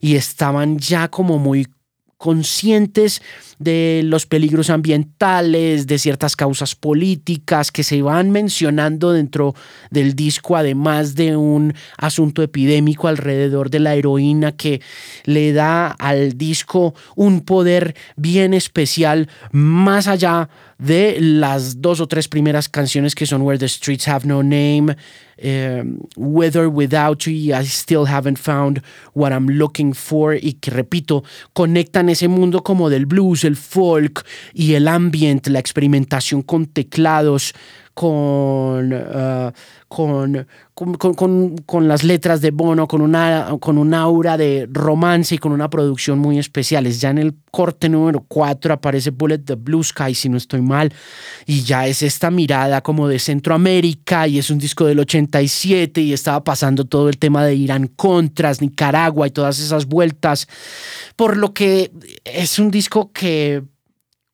y 0.00 0.16
estaban 0.16 0.78
ya 0.78 1.08
como 1.08 1.38
muy 1.38 1.66
conscientes 2.24 3.20
de 3.58 4.00
los 4.02 4.24
peligros 4.24 4.70
ambientales, 4.70 5.86
de 5.86 5.98
ciertas 5.98 6.36
causas 6.36 6.74
políticas 6.74 7.70
que 7.70 7.84
se 7.84 8.00
van 8.00 8.30
mencionando 8.30 9.12
dentro 9.12 9.54
del 9.90 10.16
disco, 10.16 10.56
además 10.56 11.16
de 11.16 11.36
un 11.36 11.74
asunto 11.98 12.42
epidémico 12.42 13.08
alrededor 13.08 13.68
de 13.68 13.80
la 13.80 13.94
heroína 13.94 14.52
que 14.52 14.80
le 15.24 15.52
da 15.52 15.88
al 15.88 16.38
disco 16.38 16.94
un 17.14 17.42
poder 17.42 17.94
bien 18.16 18.54
especial 18.54 19.28
más 19.52 20.08
allá 20.08 20.48
de 20.84 21.16
las 21.20 21.80
dos 21.80 22.00
o 22.00 22.06
tres 22.06 22.28
primeras 22.28 22.68
canciones 22.68 23.14
que 23.14 23.26
son 23.26 23.42
Where 23.42 23.58
the 23.58 23.68
Streets 23.68 24.06
Have 24.08 24.26
No 24.26 24.42
Name, 24.42 24.96
With 26.16 26.56
or 26.56 26.68
Without 26.68 27.24
You, 27.26 27.54
I 27.54 27.64
Still 27.64 28.06
Haven't 28.06 28.38
Found 28.38 28.82
What 29.14 29.32
I'm 29.32 29.48
Looking 29.48 29.94
For, 29.94 30.34
y 30.34 30.54
que 30.54 30.70
repito, 30.70 31.24
conectan 31.52 32.08
ese 32.08 32.28
mundo 32.28 32.62
como 32.62 32.90
del 32.90 33.06
blues, 33.06 33.44
el 33.44 33.56
folk 33.56 34.24
y 34.52 34.74
el 34.74 34.88
ambient, 34.88 35.46
la 35.48 35.58
experimentación 35.58 36.42
con 36.42 36.66
teclados, 36.66 37.54
con, 37.94 38.92
uh, 38.92 39.52
con, 39.86 40.44
con, 40.74 41.56
con, 41.58 41.88
las 41.88 42.02
letras 42.02 42.40
de 42.40 42.50
Bono, 42.50 42.88
con 42.88 43.00
una, 43.00 43.56
con 43.60 43.78
un 43.78 43.94
aura 43.94 44.36
de 44.36 44.68
romance 44.70 45.36
y 45.36 45.38
con 45.38 45.52
una 45.52 45.70
producción 45.70 46.18
muy 46.18 46.40
especiales. 46.40 47.00
Ya 47.00 47.10
en 47.10 47.18
el 47.18 47.34
corte 47.52 47.88
número 47.88 48.24
4 48.26 48.74
aparece 48.74 49.10
Bullet 49.10 49.38
the 49.38 49.54
Blue 49.54 49.84
Sky, 49.84 50.12
si 50.12 50.28
no 50.28 50.36
estoy 50.36 50.60
mal, 50.60 50.92
y 51.46 51.62
ya 51.62 51.86
es 51.86 52.02
esta 52.02 52.32
mirada 52.32 52.80
como 52.82 53.06
de 53.06 53.20
Centroamérica 53.20 54.26
y 54.26 54.38
es 54.38 54.50
un 54.50 54.58
disco 54.58 54.86
del 54.86 54.98
87 54.98 56.00
y 56.00 56.12
estaba 56.12 56.42
pasando 56.42 56.84
todo 56.84 57.08
el 57.08 57.18
tema 57.18 57.44
de 57.44 57.54
Irán 57.54 57.86
Contras, 57.86 58.60
Nicaragua 58.60 59.28
y 59.28 59.30
todas 59.30 59.60
esas 59.60 59.86
vueltas, 59.86 60.48
por 61.14 61.36
lo 61.36 61.54
que 61.54 61.92
es 62.24 62.58
un 62.58 62.72
disco 62.72 63.12
que 63.12 63.62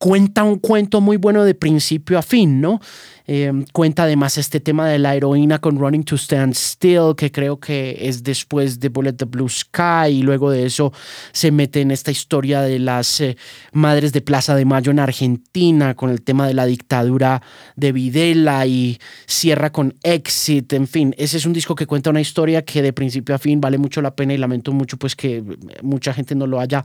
cuenta 0.01 0.43
un 0.43 0.57
cuento 0.57 0.99
muy 0.99 1.17
bueno 1.17 1.43
de 1.43 1.53
principio 1.53 2.17
a 2.17 2.23
fin, 2.23 2.59
¿no? 2.59 2.81
Em, 3.27 3.65
cuenta 3.71 4.03
además 4.03 4.37
este 4.37 4.59
tema 4.59 4.87
de 4.87 4.99
la 4.99 5.15
heroína 5.15 5.59
con 5.59 5.77
Running 5.77 6.03
to 6.03 6.15
Stand 6.15 6.53
Still, 6.53 7.15
que 7.15 7.31
creo 7.31 7.59
que 7.59 7.97
es 8.01 8.23
después 8.23 8.79
de 8.79 8.89
Bullet 8.89 9.13
the 9.13 9.25
Blue 9.25 9.49
Sky, 9.49 10.09
y 10.09 10.21
luego 10.21 10.51
de 10.51 10.65
eso 10.65 10.91
se 11.31 11.51
mete 11.51 11.81
en 11.81 11.91
esta 11.91 12.11
historia 12.11 12.61
de 12.61 12.79
las 12.79 13.21
eh, 13.21 13.37
madres 13.73 14.13
de 14.13 14.21
Plaza 14.21 14.55
de 14.55 14.65
Mayo 14.65 14.91
en 14.91 14.99
Argentina, 14.99 15.95
con 15.95 16.09
el 16.09 16.21
tema 16.21 16.47
de 16.47 16.53
la 16.53 16.65
dictadura 16.65 17.41
de 17.75 17.91
Videla, 17.91 18.65
y 18.65 18.99
cierra 19.25 19.71
con 19.71 19.95
Exit, 20.03 20.73
en 20.73 20.87
fin, 20.87 21.15
ese 21.17 21.37
es 21.37 21.45
un 21.45 21.53
disco 21.53 21.75
que 21.75 21.85
cuenta 21.85 22.09
una 22.09 22.21
historia 22.21 22.63
que 22.63 22.81
de 22.81 22.93
principio 22.93 23.35
a 23.35 23.37
fin 23.37 23.61
vale 23.61 23.77
mucho 23.77 24.01
la 24.01 24.15
pena 24.15 24.33
y 24.33 24.37
lamento 24.37 24.71
mucho 24.71 24.97
pues 24.97 25.15
que 25.15 25.43
mucha 25.81 26.13
gente 26.13 26.35
no 26.35 26.47
lo 26.47 26.59
haya 26.59 26.83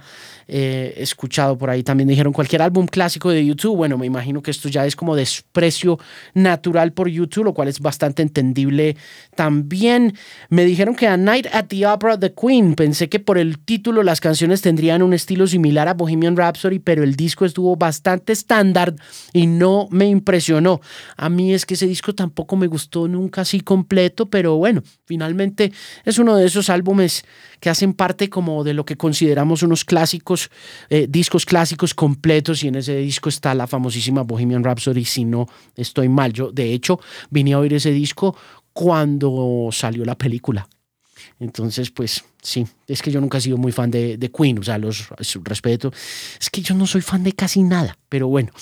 eh, 0.48 0.94
escuchado 0.96 1.56
por 1.56 1.70
ahí. 1.70 1.82
También 1.82 2.08
dijeron 2.08 2.32
cualquier 2.32 2.62
álbum 2.62 2.86
clásico 2.86 3.30
de 3.30 3.44
YouTube, 3.44 3.76
bueno, 3.76 3.98
me 3.98 4.06
imagino 4.06 4.42
que 4.42 4.50
esto 4.50 4.68
ya 4.68 4.86
es 4.86 4.96
como 4.96 5.16
desprecio 5.16 5.98
natural 6.36 6.92
por 6.92 7.08
YouTube, 7.08 7.44
lo 7.44 7.54
cual 7.54 7.68
es 7.68 7.80
bastante 7.80 8.22
entendible 8.22 8.96
también. 9.34 10.14
Me 10.50 10.64
dijeron 10.64 10.94
que 10.94 11.08
A 11.08 11.16
Night 11.16 11.46
at 11.52 11.66
the 11.66 11.86
Opera 11.86 12.18
The 12.18 12.34
Queen, 12.34 12.74
pensé 12.74 13.08
que 13.08 13.18
por 13.18 13.38
el 13.38 13.58
título 13.58 14.02
las 14.02 14.20
canciones 14.20 14.60
tendrían 14.60 15.02
un 15.02 15.14
estilo 15.14 15.46
similar 15.46 15.88
a 15.88 15.94
Bohemian 15.94 16.36
Rhapsody, 16.36 16.78
pero 16.78 17.02
el 17.02 17.16
disco 17.16 17.44
estuvo 17.44 17.74
bastante 17.76 18.32
estándar 18.32 18.94
y 19.32 19.46
no 19.46 19.88
me 19.90 20.06
impresionó. 20.06 20.80
A 21.16 21.28
mí 21.28 21.54
es 21.54 21.64
que 21.64 21.74
ese 21.74 21.86
disco 21.86 22.14
tampoco 22.14 22.56
me 22.56 22.66
gustó 22.66 23.08
nunca 23.08 23.40
así 23.40 23.60
completo, 23.60 24.26
pero 24.26 24.56
bueno, 24.56 24.82
finalmente 25.06 25.72
es 26.04 26.18
uno 26.18 26.36
de 26.36 26.46
esos 26.46 26.68
álbumes 26.68 27.24
que 27.60 27.70
hacen 27.70 27.94
parte 27.94 28.28
como 28.28 28.62
de 28.62 28.74
lo 28.74 28.84
que 28.84 28.96
consideramos 28.96 29.62
unos 29.62 29.84
clásicos, 29.84 30.50
eh, 30.90 31.06
discos 31.08 31.46
clásicos 31.46 31.94
completos 31.94 32.62
y 32.62 32.68
en 32.68 32.76
ese 32.76 32.96
disco 32.96 33.30
está 33.30 33.54
la 33.54 33.66
famosísima 33.66 34.22
Bohemian 34.22 34.62
Rhapsody, 34.62 35.04
si 35.04 35.24
no 35.24 35.48
estoy 35.74 36.08
mal. 36.08 36.25
Yo, 36.32 36.50
de 36.52 36.72
hecho, 36.72 37.00
vine 37.30 37.54
a 37.54 37.58
oír 37.58 37.74
ese 37.74 37.90
disco 37.90 38.36
cuando 38.72 39.68
salió 39.72 40.04
la 40.04 40.16
película. 40.16 40.68
Entonces, 41.38 41.90
pues 41.90 42.24
sí, 42.42 42.66
es 42.86 43.02
que 43.02 43.10
yo 43.10 43.20
nunca 43.20 43.38
he 43.38 43.40
sido 43.40 43.56
muy 43.56 43.72
fan 43.72 43.90
de, 43.90 44.16
de 44.16 44.30
Queen, 44.30 44.58
o 44.58 44.62
sea, 44.62 44.78
los 44.78 45.08
respeto. 45.44 45.92
Es 46.40 46.50
que 46.50 46.62
yo 46.62 46.74
no 46.74 46.86
soy 46.86 47.00
fan 47.00 47.22
de 47.22 47.32
casi 47.32 47.62
nada, 47.62 47.96
pero 48.08 48.28
bueno. 48.28 48.52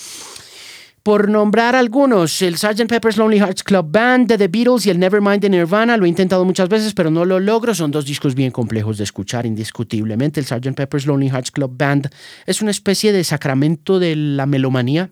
Por 1.05 1.29
nombrar 1.29 1.75
algunos, 1.75 2.41
el 2.41 2.57
Sgt. 2.57 2.87
Pepper's 2.87 3.17
Lonely 3.17 3.37
Hearts 3.37 3.61
Club 3.61 3.85
Band 3.91 4.27
de 4.27 4.39
The 4.39 4.47
Beatles 4.47 4.87
y 4.87 4.89
el 4.89 4.97
Nevermind 4.97 5.39
de 5.39 5.51
Nirvana, 5.51 5.97
lo 5.97 6.05
he 6.05 6.09
intentado 6.09 6.43
muchas 6.43 6.67
veces, 6.67 6.95
pero 6.95 7.11
no 7.11 7.25
lo 7.25 7.39
logro. 7.39 7.75
Son 7.75 7.91
dos 7.91 8.07
discos 8.07 8.33
bien 8.33 8.49
complejos 8.49 8.97
de 8.97 9.03
escuchar, 9.03 9.45
indiscutiblemente. 9.45 10.39
El 10.39 10.47
Sgt. 10.47 10.73
Pepper's 10.73 11.05
Lonely 11.05 11.29
Hearts 11.29 11.51
Club 11.51 11.75
Band 11.77 12.09
es 12.47 12.63
una 12.63 12.71
especie 12.71 13.13
de 13.13 13.23
sacramento 13.23 13.99
de 13.99 14.15
la 14.15 14.47
melomanía. 14.47 15.11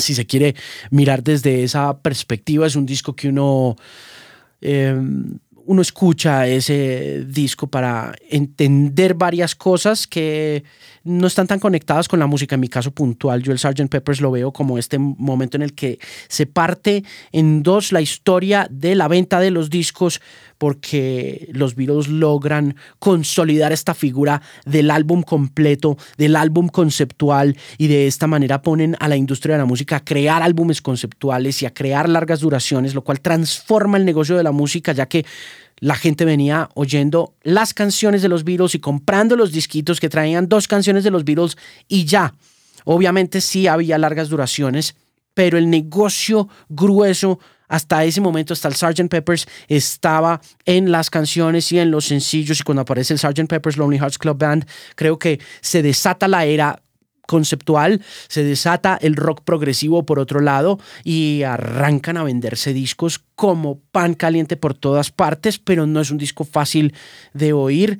Si 0.00 0.14
se 0.14 0.26
quiere 0.26 0.54
mirar 0.92 1.24
desde 1.24 1.64
esa 1.64 1.98
perspectiva, 1.98 2.68
es 2.68 2.76
un 2.76 2.86
disco 2.86 3.16
que 3.16 3.28
uno... 3.28 3.74
Em, 4.60 5.38
uno 5.68 5.82
escucha 5.82 6.46
ese 6.46 7.26
disco 7.26 7.66
para 7.66 8.14
entender 8.30 9.12
varias 9.12 9.54
cosas 9.54 10.06
que 10.06 10.64
no 11.04 11.26
están 11.26 11.46
tan 11.46 11.58
conectadas 11.58 12.08
con 12.08 12.18
la 12.18 12.26
música. 12.26 12.54
En 12.54 12.62
mi 12.62 12.68
caso 12.68 12.90
puntual, 12.90 13.42
yo 13.42 13.52
el 13.52 13.58
Sgt. 13.58 13.90
Peppers 13.90 14.22
lo 14.22 14.30
veo 14.30 14.50
como 14.50 14.78
este 14.78 14.98
momento 14.98 15.58
en 15.58 15.62
el 15.62 15.74
que 15.74 15.98
se 16.28 16.46
parte 16.46 17.04
en 17.32 17.62
dos 17.62 17.92
la 17.92 18.00
historia 18.00 18.66
de 18.70 18.94
la 18.94 19.08
venta 19.08 19.40
de 19.40 19.50
los 19.50 19.68
discos 19.68 20.22
porque 20.58 21.48
los 21.52 21.76
Beatles 21.76 22.08
logran 22.08 22.76
consolidar 22.98 23.72
esta 23.72 23.94
figura 23.94 24.42
del 24.66 24.90
álbum 24.90 25.22
completo, 25.22 25.96
del 26.16 26.36
álbum 26.36 26.68
conceptual 26.68 27.56
y 27.78 27.86
de 27.86 28.06
esta 28.06 28.26
manera 28.26 28.60
ponen 28.60 28.96
a 29.00 29.08
la 29.08 29.16
industria 29.16 29.54
de 29.54 29.62
la 29.62 29.66
música 29.66 29.96
a 29.96 30.04
crear 30.04 30.42
álbumes 30.42 30.82
conceptuales 30.82 31.62
y 31.62 31.66
a 31.66 31.72
crear 31.72 32.08
largas 32.08 32.40
duraciones, 32.40 32.94
lo 32.94 33.02
cual 33.02 33.20
transforma 33.20 33.96
el 33.96 34.04
negocio 34.04 34.36
de 34.36 34.42
la 34.42 34.52
música 34.52 34.92
ya 34.92 35.06
que 35.06 35.24
la 35.80 35.94
gente 35.94 36.24
venía 36.24 36.68
oyendo 36.74 37.34
las 37.42 37.72
canciones 37.72 38.20
de 38.22 38.28
los 38.28 38.44
Beatles 38.44 38.74
y 38.74 38.80
comprando 38.80 39.36
los 39.36 39.52
disquitos 39.52 40.00
que 40.00 40.08
traían 40.08 40.48
dos 40.48 40.66
canciones 40.66 41.04
de 41.04 41.10
los 41.10 41.24
Beatles 41.24 41.56
y 41.86 42.04
ya. 42.04 42.34
Obviamente 42.84 43.40
sí 43.40 43.66
había 43.66 43.98
largas 43.98 44.28
duraciones, 44.28 44.96
pero 45.34 45.56
el 45.56 45.70
negocio 45.70 46.48
grueso 46.68 47.38
hasta 47.68 48.04
ese 48.04 48.20
momento, 48.20 48.52
hasta 48.52 48.68
el 48.68 48.74
Sgt. 48.74 49.08
Peppers, 49.08 49.46
estaba 49.68 50.40
en 50.64 50.90
las 50.90 51.10
canciones 51.10 51.70
y 51.72 51.78
en 51.78 51.90
los 51.90 52.06
sencillos. 52.06 52.60
Y 52.60 52.62
cuando 52.62 52.82
aparece 52.82 53.14
el 53.14 53.18
Sgt. 53.18 53.46
Pepper's 53.48 53.76
Lonely 53.76 53.98
Hearts 53.98 54.18
Club 54.18 54.38
Band, 54.38 54.66
creo 54.96 55.18
que 55.18 55.40
se 55.60 55.82
desata 55.82 56.28
la 56.28 56.44
era 56.44 56.82
conceptual, 57.28 58.00
se 58.28 58.42
desata 58.42 58.98
el 59.02 59.14
rock 59.14 59.42
progresivo 59.44 60.06
por 60.06 60.18
otro 60.18 60.40
lado 60.40 60.80
y 61.04 61.42
arrancan 61.42 62.16
a 62.16 62.24
venderse 62.24 62.72
discos 62.72 63.20
como 63.34 63.80
pan 63.92 64.14
caliente 64.14 64.56
por 64.56 64.72
todas 64.72 65.10
partes, 65.10 65.58
pero 65.58 65.86
no 65.86 66.00
es 66.00 66.10
un 66.10 66.16
disco 66.16 66.44
fácil 66.44 66.94
de 67.34 67.52
oír 67.52 67.98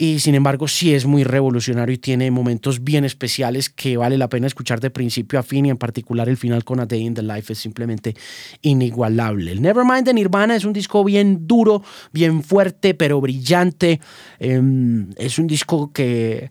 y 0.00 0.18
sin 0.20 0.34
embargo 0.34 0.66
sí 0.66 0.94
es 0.94 1.04
muy 1.04 1.24
revolucionario 1.24 1.94
y 1.94 1.98
tiene 1.98 2.30
momentos 2.30 2.82
bien 2.82 3.04
especiales 3.04 3.68
que 3.68 3.98
vale 3.98 4.16
la 4.16 4.30
pena 4.30 4.46
escuchar 4.46 4.80
de 4.80 4.88
principio 4.88 5.38
a 5.38 5.42
fin 5.42 5.66
y 5.66 5.68
en 5.68 5.76
particular 5.76 6.26
el 6.30 6.38
final 6.38 6.64
con 6.64 6.80
A 6.80 6.86
Day 6.86 7.02
in 7.04 7.12
the 7.12 7.22
Life 7.22 7.52
es 7.52 7.58
simplemente 7.58 8.16
inigualable. 8.62 9.52
El 9.52 9.60
Nevermind 9.60 10.06
de 10.06 10.14
Nirvana 10.14 10.56
es 10.56 10.64
un 10.64 10.72
disco 10.72 11.04
bien 11.04 11.46
duro, 11.46 11.82
bien 12.12 12.42
fuerte, 12.42 12.94
pero 12.94 13.20
brillante. 13.20 14.00
Em, 14.38 15.10
es 15.18 15.38
un 15.38 15.46
disco 15.46 15.92
que 15.92 16.50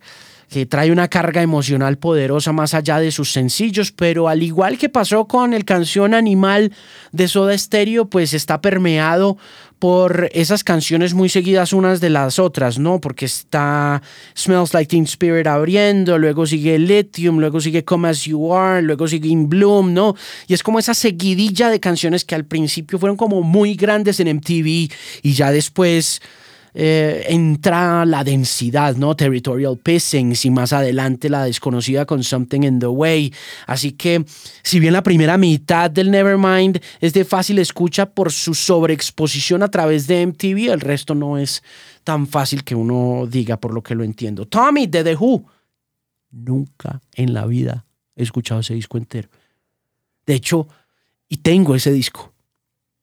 que 0.50 0.66
trae 0.66 0.92
una 0.92 1.08
carga 1.08 1.42
emocional 1.42 1.98
poderosa 1.98 2.52
más 2.52 2.74
allá 2.74 3.00
de 3.00 3.12
sus 3.12 3.32
sencillos, 3.32 3.92
pero 3.92 4.28
al 4.28 4.44
igual 4.44 4.78
que 4.78 4.90
pasó 4.90 5.26
con 5.26 5.54
el 5.54 5.64
canción 5.64 6.14
Animal 6.14 6.74
de 7.12 7.28
Soda 7.28 7.58
Stereo, 7.58 8.10
pues 8.10 8.34
está 8.34 8.60
permeado 8.60 9.38
por 9.80 10.30
esas 10.34 10.66
canciones 10.66 11.14
muy 11.14 11.30
seguidas 11.30 11.72
unas 11.72 12.02
de 12.02 12.10
las 12.10 12.38
otras, 12.38 12.78
¿no? 12.80 13.00
Porque 13.00 13.26
está 13.26 14.02
Smells 14.38 14.74
Like 14.74 14.90
Teen 14.90 15.06
Spirit 15.06 15.48
abriendo, 15.48 16.18
luego 16.18 16.46
sigue 16.46 16.78
Lithium, 16.78 17.40
luego 17.40 17.62
sigue 17.62 17.86
Come 17.86 18.10
As 18.10 18.24
You 18.24 18.54
Are, 18.54 18.82
luego 18.82 19.08
sigue 19.08 19.30
In 19.30 19.48
Bloom, 19.48 19.94
¿no? 19.94 20.16
Y 20.48 20.54
es 20.54 20.64
como 20.64 20.80
esa 20.80 20.94
seguidilla 20.94 21.70
de 21.70 21.80
canciones 21.80 22.26
que 22.26 22.36
al 22.36 22.46
principio 22.46 23.00
fueron 23.00 23.16
como 23.16 23.42
muy 23.42 23.76
grandes 23.76 24.20
en 24.20 24.36
MTV 24.36 24.92
y 25.22 25.34
ya 25.34 25.52
después 25.52 26.22
eh, 26.82 27.26
entra 27.28 28.06
la 28.06 28.24
densidad, 28.24 28.96
¿no? 28.96 29.14
Territorial 29.14 29.78
Pissings 29.78 30.46
y 30.46 30.50
más 30.50 30.72
adelante 30.72 31.28
la 31.28 31.44
desconocida 31.44 32.06
con 32.06 32.24
Something 32.24 32.62
in 32.62 32.80
the 32.80 32.88
Way. 32.88 33.34
Así 33.68 33.92
que, 33.92 34.24
si 34.64 34.80
bien 34.80 34.94
la 34.94 35.04
primera 35.04 35.38
mitad 35.38 35.92
del 35.92 36.10
Nevermind 36.10 36.80
es 37.02 37.12
de 37.12 37.26
fácil 37.26 37.60
escucha 37.60 38.06
por 38.06 38.32
su 38.32 38.54
sobreexposición 38.54 39.62
a 39.62 39.68
través 39.68 40.08
de 40.08 40.26
MTV, 40.26 40.72
el 40.72 40.80
resto 40.80 41.16
no 41.16 41.38
es 41.38 41.64
tan 42.06 42.28
fácil 42.28 42.64
que 42.64 42.76
uno 42.76 43.28
diga 43.30 43.58
por 43.58 43.74
lo 43.74 43.84
que 43.84 43.94
lo 43.94 44.06
entiendo. 44.06 44.46
Tommy 44.46 44.88
de 44.88 45.04
The 45.04 45.18
Who. 45.18 45.44
Nunca 46.32 47.02
en 47.14 47.34
la 47.34 47.46
vida 47.46 47.86
he 48.16 48.24
escuchado 48.24 48.62
ese 48.62 48.74
disco 48.74 48.98
entero. 48.98 49.28
De 50.26 50.34
hecho, 50.34 50.66
y 51.28 51.38
tengo 51.38 51.76
ese 51.76 51.92
disco. 51.92 52.32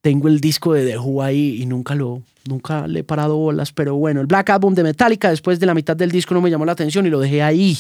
Tengo 0.01 0.29
el 0.29 0.41
disco 0.41 0.73
de 0.73 0.87
The 0.87 0.99
Who 0.99 1.23
ahí 1.23 1.61
y 1.61 1.67
nunca 1.67 1.95
lo, 1.95 2.23
nunca 2.49 2.87
le 2.87 3.01
he 3.01 3.05
parado 3.05 3.37
bolas, 3.37 3.73
pero 3.73 3.97
bueno, 3.97 4.21
el 4.21 4.27
Black 4.27 4.51
Album 4.51 4.75
de 4.75 4.83
Metallica 4.83 5.31
después 5.31 5.61
de 5.61 5.67
la 5.67 5.75
mitad 5.75 5.97
del 5.97 6.11
disco 6.11 6.35
no 6.35 6.41
me 6.41 6.51
llamó 6.51 6.65
la 6.65 6.73
atención 6.73 7.07
y 7.07 7.11
lo 7.11 7.21
dejé 7.21 7.43
ahí. 7.43 7.79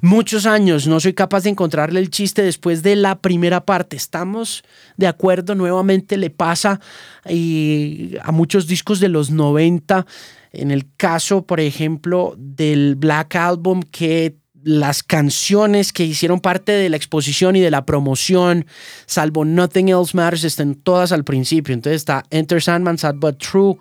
Muchos 0.00 0.46
años, 0.46 0.86
no 0.86 1.00
soy 1.00 1.12
capaz 1.12 1.44
de 1.44 1.50
encontrarle 1.50 2.00
el 2.00 2.10
chiste 2.10 2.42
después 2.42 2.82
de 2.82 2.96
la 2.96 3.20
primera 3.20 3.64
parte. 3.64 3.96
Estamos 3.96 4.62
de 4.96 5.06
acuerdo, 5.06 5.54
nuevamente 5.54 6.16
le 6.16 6.30
pasa 6.30 6.80
y 7.28 8.16
a 8.22 8.32
muchos 8.32 8.66
discos 8.66 9.00
de 9.00 9.08
los 9.08 9.30
90. 9.30 10.06
En 10.52 10.70
el 10.70 10.94
caso, 10.96 11.46
por 11.46 11.60
ejemplo, 11.60 12.34
del 12.36 12.96
Black 12.96 13.36
Album 13.36 13.82
que 13.82 14.36
las 14.64 15.02
canciones 15.02 15.92
que 15.92 16.04
hicieron 16.04 16.40
parte 16.40 16.72
de 16.72 16.88
la 16.88 16.96
exposición 16.96 17.56
y 17.56 17.60
de 17.60 17.70
la 17.70 17.84
promoción, 17.84 18.66
salvo 19.06 19.44
Nothing 19.44 19.88
Else 19.88 20.16
Matters, 20.16 20.44
están 20.44 20.74
todas 20.74 21.12
al 21.12 21.24
principio. 21.24 21.74
Entonces 21.74 22.02
está 22.02 22.24
Enter 22.30 22.62
Sandman, 22.62 22.98
Sad 22.98 23.16
But 23.16 23.38
True. 23.38 23.76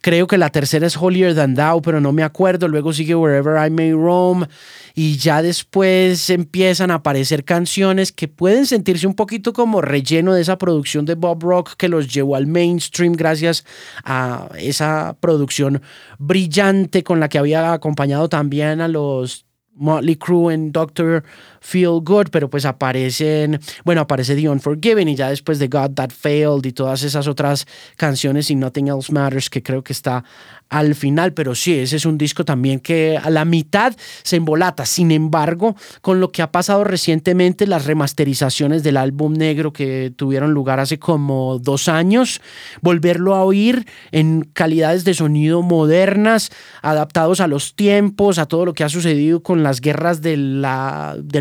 Creo 0.00 0.26
que 0.26 0.38
la 0.38 0.50
tercera 0.50 0.86
es 0.86 0.96
Holier 0.96 1.34
Than 1.34 1.54
Thou, 1.54 1.82
pero 1.82 2.00
no 2.00 2.12
me 2.12 2.22
acuerdo. 2.22 2.68
Luego 2.68 2.92
sigue 2.92 3.14
Wherever 3.14 3.64
I 3.66 3.70
May 3.70 3.92
Roam. 3.92 4.46
Y 4.94 5.16
ya 5.16 5.42
después 5.42 6.28
empiezan 6.30 6.90
a 6.90 6.94
aparecer 6.94 7.44
canciones 7.44 8.12
que 8.12 8.28
pueden 8.28 8.66
sentirse 8.66 9.06
un 9.06 9.14
poquito 9.14 9.52
como 9.52 9.80
relleno 9.80 10.34
de 10.34 10.42
esa 10.42 10.58
producción 10.58 11.04
de 11.04 11.14
Bob 11.14 11.42
Rock 11.42 11.74
que 11.76 11.88
los 11.88 12.12
llevó 12.12 12.36
al 12.36 12.46
mainstream 12.46 13.12
gracias 13.12 13.64
a 14.04 14.48
esa 14.58 15.16
producción 15.20 15.82
brillante 16.18 17.02
con 17.04 17.20
la 17.20 17.28
que 17.28 17.38
había 17.38 17.72
acompañado 17.72 18.28
también 18.28 18.80
a 18.80 18.88
los 18.88 19.46
Motley 19.74 20.16
Crue 20.16 20.54
en 20.54 20.72
Doctor 20.72 21.24
Feel 21.60 22.00
Good, 22.02 22.28
pero 22.30 22.50
pues 22.50 22.64
aparecen, 22.64 23.60
bueno, 23.84 24.02
aparece 24.02 24.36
The 24.36 24.48
Unforgiven 24.48 25.08
y 25.08 25.14
ya 25.14 25.30
después 25.30 25.58
de 25.58 25.68
God 25.68 25.92
That 25.94 26.10
Failed 26.10 26.64
y 26.64 26.72
todas 26.72 27.02
esas 27.02 27.26
otras 27.26 27.66
canciones 27.96 28.50
y 28.50 28.54
Nothing 28.54 28.88
Else 28.88 29.12
Matters 29.12 29.48
que 29.48 29.62
creo 29.62 29.82
que 29.82 29.92
está 29.92 30.24
al 30.72 30.94
final, 30.94 31.34
pero 31.34 31.54
sí, 31.54 31.74
ese 31.74 31.96
es 31.96 32.06
un 32.06 32.16
disco 32.16 32.46
también 32.46 32.80
que 32.80 33.18
a 33.22 33.28
la 33.28 33.44
mitad 33.44 33.94
se 34.22 34.36
embolata. 34.36 34.86
Sin 34.86 35.10
embargo, 35.10 35.76
con 36.00 36.18
lo 36.18 36.32
que 36.32 36.40
ha 36.40 36.50
pasado 36.50 36.82
recientemente, 36.82 37.66
las 37.66 37.84
remasterizaciones 37.84 38.82
del 38.82 38.96
álbum 38.96 39.34
negro 39.34 39.74
que 39.74 40.14
tuvieron 40.16 40.52
lugar 40.52 40.80
hace 40.80 40.98
como 40.98 41.58
dos 41.58 41.88
años, 41.88 42.40
volverlo 42.80 43.34
a 43.34 43.44
oír 43.44 43.86
en 44.12 44.48
calidades 44.54 45.04
de 45.04 45.12
sonido 45.12 45.60
modernas, 45.60 46.50
adaptados 46.80 47.40
a 47.40 47.48
los 47.48 47.74
tiempos, 47.74 48.38
a 48.38 48.46
todo 48.46 48.64
lo 48.64 48.72
que 48.72 48.84
ha 48.84 48.88
sucedido 48.88 49.42
con 49.42 49.62
las 49.62 49.82
guerras 49.82 50.22
del 50.22 50.64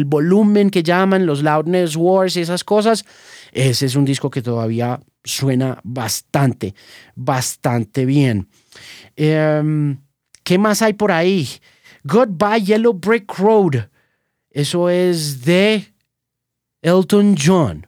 volumen 0.08 0.70
que 0.70 0.84
llaman, 0.84 1.26
los 1.26 1.42
loudness 1.42 1.96
wars 1.96 2.36
y 2.36 2.42
esas 2.42 2.66
cosas, 2.66 3.06
ese 3.54 3.86
es 3.86 3.96
un 3.96 4.04
disco 4.04 4.30
que 4.30 4.42
todavía 4.42 5.00
suena 5.24 5.80
bastante, 5.84 6.74
bastante 7.16 8.06
bien. 8.06 8.48
Em, 9.16 10.00
¿Qué 10.44 10.58
más 10.58 10.82
hay 10.82 10.94
por 10.94 11.12
ahí? 11.12 11.48
Goodbye 12.04 12.64
Yellow 12.64 12.94
Brick 12.94 13.34
Road. 13.38 13.90
Eso 14.50 14.90
es 14.90 15.46
de 15.46 15.94
Elton 16.82 17.36
John. 17.38 17.88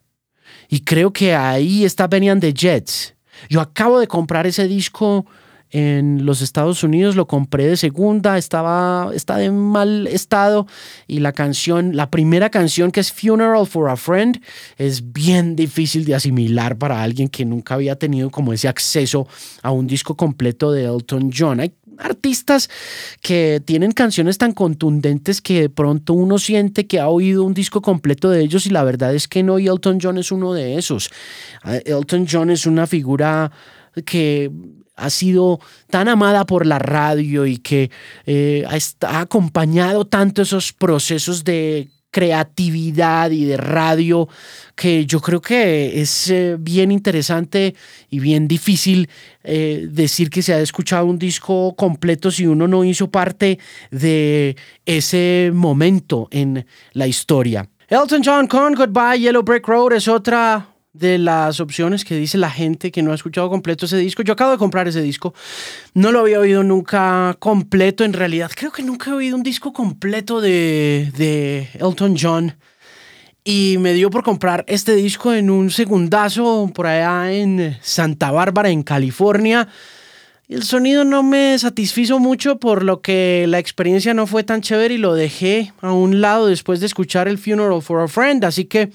Y 0.70 0.82
creo 0.82 1.12
que 1.12 1.36
ahí 1.36 1.84
está 1.84 2.08
Benny 2.08 2.30
and 2.30 2.42
the 2.42 2.54
Jets. 2.54 3.16
Yo 3.50 3.60
acabo 3.60 4.00
de 4.00 4.08
comprar 4.08 4.48
ese 4.48 4.68
disco 4.68 5.26
en 5.74 6.24
los 6.24 6.42
Estados 6.42 6.84
Unidos, 6.84 7.16
lo 7.16 7.28
compré 7.28 7.66
de 7.66 7.78
segunda, 7.78 8.38
estaba, 8.38 9.10
está 9.14 9.44
en 9.44 9.58
mal 9.58 10.06
estado 10.06 10.68
y 11.08 11.20
la 11.20 11.34
canción, 11.34 11.96
la 11.96 12.12
primera 12.12 12.52
canción 12.52 12.92
que 12.92 13.00
es 13.00 13.12
Funeral 13.12 13.66
for 13.66 13.90
a 13.90 13.98
Friend, 13.98 14.40
es 14.78 15.12
bien 15.12 15.56
difícil 15.56 16.06
de 16.06 16.14
asimilar 16.14 16.78
para 16.78 17.02
alguien 17.02 17.28
que 17.28 17.44
nunca 17.44 17.74
había 17.74 17.96
tenido 17.96 18.30
como 18.30 18.54
ese 18.54 18.68
acceso 18.68 19.28
a 19.64 19.72
un 19.72 19.88
disco 19.88 20.16
completo 20.16 20.72
de 20.72 20.86
Elton 20.86 21.32
John. 21.36 21.60
Hay 21.60 21.74
artistas 21.98 22.70
que 23.22 23.60
tienen 23.66 23.94
canciones 23.94 24.38
tan 24.38 24.52
contundentes 24.52 25.42
que 25.42 25.62
de 25.62 25.70
pronto 25.70 26.14
uno 26.14 26.38
siente 26.38 26.86
que 26.86 27.00
ha 27.00 27.08
oído 27.08 27.44
un 27.44 27.56
disco 27.56 27.82
completo 27.82 28.30
de 28.30 28.42
ellos 28.42 28.68
y 28.68 28.70
la 28.70 28.84
verdad 28.84 29.16
es 29.16 29.28
que 29.28 29.42
no, 29.42 29.58
y 29.58 29.68
Elton 29.68 29.98
John 30.00 30.20
es 30.20 30.32
uno 30.32 30.54
de 30.54 30.78
esos. 30.78 31.10
Ah, 31.64 31.78
Elton 31.78 32.28
John 32.30 32.52
es 32.52 32.68
una 32.68 32.86
figura 32.86 33.52
que 34.06 34.52
ha 34.96 35.10
sido 35.10 35.60
tan 35.90 36.08
amada 36.08 36.46
por 36.46 36.66
la 36.66 36.80
radio 36.80 37.46
y 37.46 37.58
que 37.58 37.90
eh, 38.26 38.66
ha, 38.68 39.20
acompañado 39.20 40.06
tanto 40.06 40.42
esos 40.42 40.74
procesos 40.74 41.44
de 41.44 41.90
creatividad 42.12 43.32
y 43.32 43.44
de 43.44 43.58
radio 43.58 44.30
que 44.76 45.08
yo 45.08 45.20
creo 45.20 45.42
que 45.42 46.00
es 46.00 46.30
eh, 46.30 46.58
bien 46.60 46.92
interesante 46.92 47.74
y 48.12 48.20
bien 48.20 48.48
difícil 48.48 49.10
eh, 49.44 49.88
decir 49.90 50.30
que 50.30 50.44
se 50.44 50.54
ha 50.54 50.60
escuchado 50.60 51.08
un 51.08 51.18
disco 51.18 51.76
completo 51.76 52.30
si 52.30 52.46
uno 52.46 52.68
no 52.68 52.84
hizo 52.84 53.10
parte 53.10 53.58
de 53.90 54.56
ese 54.86 55.50
momento 55.54 56.28
en 56.30 56.66
la 56.94 57.08
historia. 57.08 57.68
Elton 57.90 58.22
John 58.24 58.48
con 58.48 58.76
Goodbye 58.76 59.20
Yellow 59.20 59.44
Brick 59.44 59.68
Road 59.68 59.94
es 59.94 60.08
otra 60.08 60.73
de 60.94 61.18
las 61.18 61.60
opciones 61.60 62.06
que 62.06 62.16
dice 62.16 62.38
la 62.38 62.52
gente 62.52 62.92
que 62.92 63.02
no 63.02 63.12
ha 63.12 63.16
escuchado 63.16 63.50
completo 63.50 63.86
ese 63.86 63.98
disco. 63.98 64.22
Yo 64.22 64.34
acabo 64.34 64.52
de 64.52 64.58
comprar 64.58 64.88
ese 64.88 65.02
disco. 65.02 65.34
No 65.96 66.12
lo 66.12 66.20
había 66.20 66.40
oído 66.40 66.64
nunca 66.64 67.36
completo. 67.40 68.04
En 68.04 68.14
realidad, 68.14 68.52
creo 68.56 68.72
que 68.72 68.84
nunca 68.84 69.10
he 69.10 69.14
oído 69.14 69.36
un 69.36 69.44
disco 69.44 69.74
completo 69.74 70.40
de, 70.40 71.12
de 71.18 71.68
Elton 71.80 72.16
John. 72.20 72.56
Y 73.44 73.78
me 73.80 73.94
dio 73.94 74.10
por 74.10 74.24
comprar 74.24 74.64
este 74.68 74.96
disco 74.96 75.34
en 75.34 75.50
un 75.50 75.70
segundazo 75.70 76.72
por 76.74 76.88
allá 76.88 77.34
en 77.34 77.78
Santa 77.82 78.32
Bárbara, 78.32 78.70
en 78.70 78.84
California. 78.84 79.68
El 80.48 80.64
sonido 80.64 81.04
no 81.04 81.24
me 81.24 81.58
satisfizo 81.58 82.20
mucho, 82.20 82.60
por 82.60 82.84
lo 82.84 83.02
que 83.02 83.46
la 83.48 83.60
experiencia 83.60 84.14
no 84.14 84.28
fue 84.28 84.44
tan 84.44 84.62
chévere 84.62 84.94
y 84.94 84.98
lo 84.98 85.14
dejé 85.16 85.74
a 85.82 85.92
un 85.92 86.22
lado 86.22 86.48
después 86.48 86.80
de 86.80 86.86
escuchar 86.86 87.28
el 87.28 87.38
Funeral 87.38 87.82
for 87.82 88.02
a 88.02 88.08
Friend. 88.08 88.46
Así 88.46 88.66
que 88.66 88.92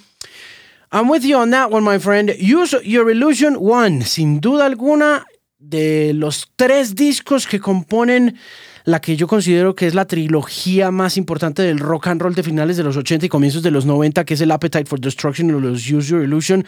I'm 0.90 1.11
with 1.11 1.22
you 1.22 1.37
on 1.37 1.51
that 1.51 1.70
one, 1.70 1.85
my 1.85 1.98
friend. 1.98 2.35
Use 2.38 2.74
Your 2.83 3.11
Illusion 3.11 3.57
One, 3.61 4.05
sin 4.05 4.40
duda 4.40 4.64
alguna, 4.64 5.27
de 5.59 6.12
los 6.14 6.51
tres 6.57 6.94
discos 6.94 7.46
que 7.46 7.61
componen 7.61 8.38
la 8.85 9.01
que 9.01 9.16
yo 9.16 9.27
considero 9.27 9.74
que 9.74 9.87
es 9.87 9.94
la 9.94 10.07
trilogía 10.07 10.90
más 10.90 11.18
importante 11.18 11.61
del 11.61 11.79
rock 11.79 12.07
and 12.07 12.22
roll 12.22 12.35
de 12.35 12.42
finales 12.42 12.79
de 12.79 12.85
los 12.85 12.96
80 12.96 13.27
y 13.27 13.29
comienzos 13.29 13.62
de 13.62 13.70
los 13.70 13.85
90, 13.85 14.24
que 14.24 14.33
es 14.33 14.40
el 14.40 14.51
Appetite 14.51 14.87
for 14.87 14.98
Destruction 14.98 15.55
o 15.55 15.61
los 15.61 15.90
Use 15.90 16.09
Your 16.09 16.22
Illusion. 16.22 16.64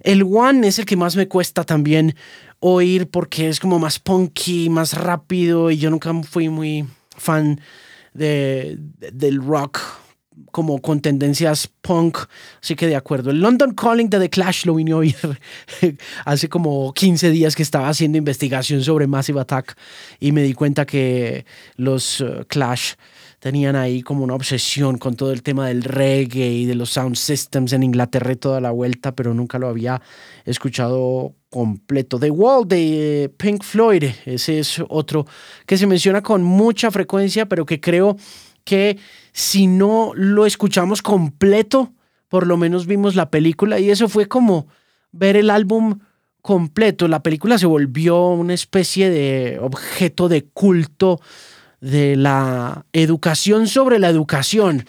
El 0.00 0.24
One 0.24 0.66
es 0.66 0.80
el 0.80 0.84
que 0.84 0.96
más 0.96 1.14
me 1.14 1.28
cuesta 1.28 1.62
también 1.62 2.16
oír 2.58 3.08
porque 3.08 3.48
es 3.48 3.60
como 3.60 3.78
más 3.78 4.00
punky, 4.00 4.68
más 4.68 4.94
rápido 4.94 5.70
y 5.70 5.78
yo 5.78 5.90
nunca 5.90 6.12
fui 6.24 6.48
muy 6.48 6.86
fan 7.16 7.60
de, 8.14 8.76
del 9.12 9.40
rock 9.40 9.78
como 10.52 10.80
con 10.80 11.00
tendencias 11.00 11.66
punk, 11.66 12.18
así 12.62 12.74
que 12.76 12.86
de 12.86 12.96
acuerdo. 12.96 13.30
El 13.30 13.40
London 13.40 13.74
Calling 13.74 14.08
de 14.08 14.18
The 14.18 14.30
Clash 14.30 14.64
lo 14.64 14.74
vine 14.74 14.92
a 14.92 14.96
oír 14.96 15.16
hace 16.24 16.48
como 16.48 16.92
15 16.92 17.30
días 17.30 17.54
que 17.54 17.62
estaba 17.62 17.88
haciendo 17.88 18.18
investigación 18.18 18.82
sobre 18.82 19.06
Massive 19.06 19.40
Attack 19.40 19.76
y 20.18 20.32
me 20.32 20.42
di 20.42 20.54
cuenta 20.54 20.86
que 20.86 21.44
los 21.76 22.20
uh, 22.20 22.44
Clash 22.48 22.94
tenían 23.40 23.74
ahí 23.74 24.02
como 24.02 24.22
una 24.22 24.34
obsesión 24.34 24.98
con 24.98 25.16
todo 25.16 25.32
el 25.32 25.42
tema 25.42 25.68
del 25.68 25.82
reggae 25.82 26.52
y 26.52 26.66
de 26.66 26.74
los 26.74 26.90
sound 26.90 27.16
systems 27.16 27.72
en 27.72 27.82
Inglaterra 27.82 28.32
y 28.32 28.36
toda 28.36 28.60
la 28.60 28.70
vuelta, 28.70 29.14
pero 29.14 29.32
nunca 29.34 29.58
lo 29.58 29.68
había 29.68 30.00
escuchado 30.44 31.34
completo. 31.48 32.20
The 32.20 32.30
Wall 32.30 32.68
de 32.68 33.32
Pink 33.36 33.64
Floyd, 33.64 34.04
ese 34.26 34.60
es 34.60 34.82
otro 34.88 35.26
que 35.66 35.78
se 35.78 35.86
menciona 35.86 36.22
con 36.22 36.42
mucha 36.42 36.90
frecuencia, 36.90 37.46
pero 37.46 37.64
que 37.64 37.80
creo 37.80 38.16
que 38.64 38.98
si 39.32 39.66
no 39.66 40.12
lo 40.14 40.46
escuchamos 40.46 41.02
completo, 41.02 41.92
por 42.28 42.46
lo 42.46 42.56
menos 42.56 42.86
vimos 42.86 43.16
la 43.16 43.30
película 43.30 43.78
y 43.80 43.90
eso 43.90 44.08
fue 44.08 44.26
como 44.26 44.68
ver 45.12 45.36
el 45.36 45.50
álbum 45.50 45.98
completo. 46.42 47.08
La 47.08 47.22
película 47.22 47.58
se 47.58 47.66
volvió 47.66 48.28
una 48.28 48.54
especie 48.54 49.10
de 49.10 49.58
objeto 49.60 50.28
de 50.28 50.44
culto 50.44 51.20
de 51.80 52.16
la 52.16 52.86
educación 52.92 53.66
sobre 53.66 53.98
la 53.98 54.08
educación. 54.08 54.86